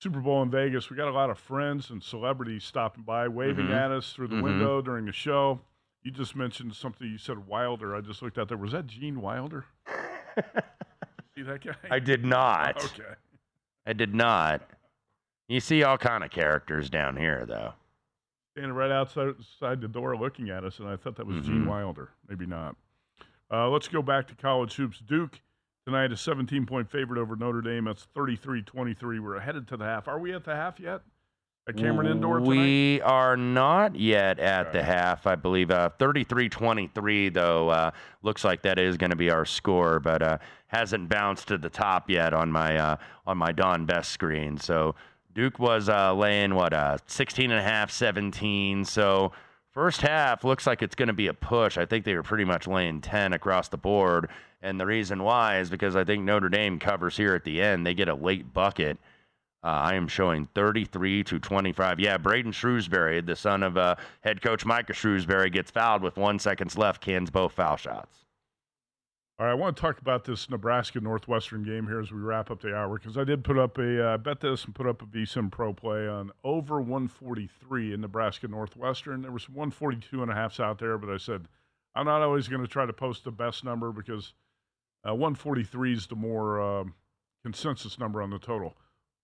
[0.00, 0.88] Super Bowl in Vegas.
[0.88, 3.76] We got a lot of friends and celebrities stopping by, waving Mhm.
[3.76, 4.42] at us through the Mhm.
[4.42, 5.60] window during the show.
[6.02, 7.06] You just mentioned something.
[7.06, 7.94] You said Wilder.
[7.94, 8.56] I just looked out there.
[8.56, 9.66] Was that Gene Wilder?
[11.34, 11.74] See that guy?
[11.90, 12.82] I did not.
[12.82, 13.14] Okay.
[13.86, 14.62] I did not.
[15.48, 17.74] You see all kind of characters down here though.
[18.52, 19.34] Standing right outside,
[19.80, 21.66] the door looking at us, and I thought that was Gene Mhm.
[21.68, 22.10] Wilder.
[22.28, 22.74] Maybe not.
[23.50, 24.98] Uh, let's go back to college hoops.
[24.98, 25.40] Duke
[25.86, 27.84] tonight, a 17 point favorite over Notre Dame.
[27.84, 29.20] That's 33 23.
[29.20, 30.08] We're headed to the half.
[30.08, 31.02] Are we at the half yet?
[31.68, 32.48] At Cameron Indoor tonight?
[32.48, 35.26] We are not yet at the half.
[35.28, 37.90] I believe uh, 33-23, though, uh,
[38.22, 40.38] looks like that is going to be our score, but uh,
[40.68, 42.96] hasn't bounced to the top yet on my uh,
[43.26, 44.56] on my Don Best screen.
[44.58, 44.96] So
[45.34, 48.84] Duke was uh, laying, what, uh, 16 and a half, 17.
[48.84, 49.32] So
[49.72, 51.78] first half looks like it's going to be a push.
[51.78, 54.28] I think they were pretty much laying 10 across the board.
[54.62, 57.86] And the reason why is because I think Notre Dame covers here at the end.
[57.86, 58.98] They get a late bucket.
[59.62, 62.00] Uh, I am showing 33 to 25.
[62.00, 66.38] Yeah, Braden Shrewsbury, the son of uh, head coach Micah Shrewsbury, gets fouled with one
[66.38, 68.24] seconds left, cans both foul shots.
[69.40, 72.50] All right, I want to talk about this Nebraska Northwestern game here as we wrap
[72.50, 75.00] up the hour because I did put up a uh, bet this and put up
[75.00, 79.22] a VSIN Pro play on over 143 in Nebraska Northwestern.
[79.22, 81.48] There was 142 and a halfs out there, but I said
[81.94, 84.34] I'm not always going to try to post the best number because
[85.08, 86.84] uh, 143 is the more uh,
[87.42, 88.76] consensus number on the total.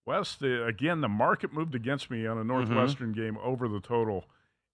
[0.07, 3.21] Wes, the, again, the market moved against me on a Northwestern mm-hmm.
[3.21, 4.25] game over the total,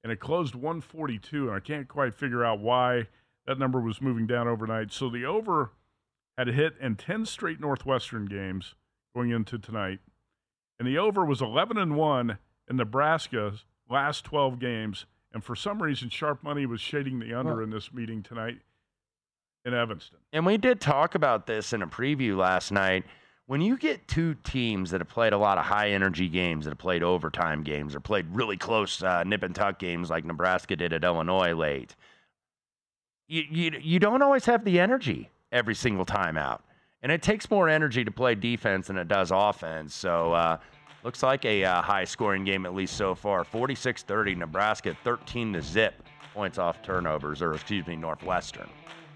[0.04, 3.08] and it closed 142, and I can't quite figure out why–
[3.46, 4.92] that number was moving down overnight.
[4.92, 5.72] So the over
[6.38, 8.74] had hit in 10 straight Northwestern games
[9.14, 9.98] going into tonight.
[10.78, 12.38] And the over was 11 and 1
[12.68, 15.06] in Nebraska's last 12 games.
[15.32, 18.58] And for some reason, sharp money was shading the under well, in this meeting tonight
[19.64, 20.18] in Evanston.
[20.32, 23.04] And we did talk about this in a preview last night.
[23.46, 26.70] When you get two teams that have played a lot of high energy games, that
[26.70, 30.76] have played overtime games, or played really close uh, nip and tuck games like Nebraska
[30.76, 31.94] did at Illinois late,
[33.32, 36.62] you, you, you don't always have the energy every single time out.
[37.02, 39.94] And it takes more energy to play defense than it does offense.
[39.94, 40.58] So, uh,
[41.02, 43.42] looks like a uh, high scoring game, at least so far.
[43.42, 45.94] 46 30, Nebraska 13 to zip
[46.34, 48.68] points off turnovers, or excuse me, Northwestern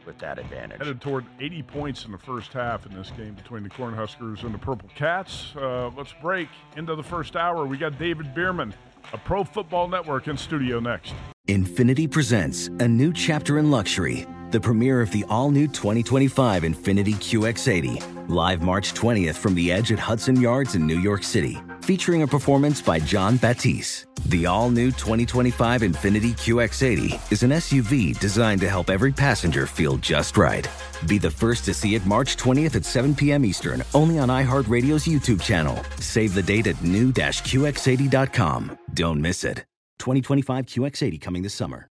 [0.07, 0.79] with that advantage.
[0.79, 4.55] Headed toward 80 points in the first half in this game between the Cornhuskers and
[4.55, 5.53] the Purple Cats.
[5.57, 7.67] Uh, let's break into the first hour.
[7.67, 8.73] We got David Bierman,
[9.13, 11.15] a Pro Football Network, in studio next.
[11.49, 17.15] Infiniti presents a new chapter in luxury, the premiere of the all new 2025 Infiniti
[17.15, 21.57] QX80, live March 20th from the edge at Hudson Yards in New York City,
[21.87, 24.07] featuring a performance by Jon Batiste.
[24.27, 29.97] The all new 2025 Infiniti QX80 is an SUV designed to help every passenger feel
[29.99, 30.69] just right.
[31.07, 33.45] Be the first to see it March 20th at 7 p.m.
[33.45, 35.81] Eastern, only on iHeartRadio's YouTube channel.
[36.01, 38.79] Save the date at new-QX80.com.
[38.93, 39.59] Don't miss it.
[40.01, 41.89] 2025 QX80 coming this summer.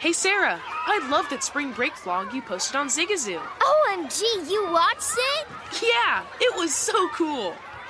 [0.00, 3.38] Hey Sarah, I love that spring break vlog you posted on Zigazoo.
[3.38, 5.46] OMG, you watched it?
[5.80, 7.54] Yeah, it was so cool.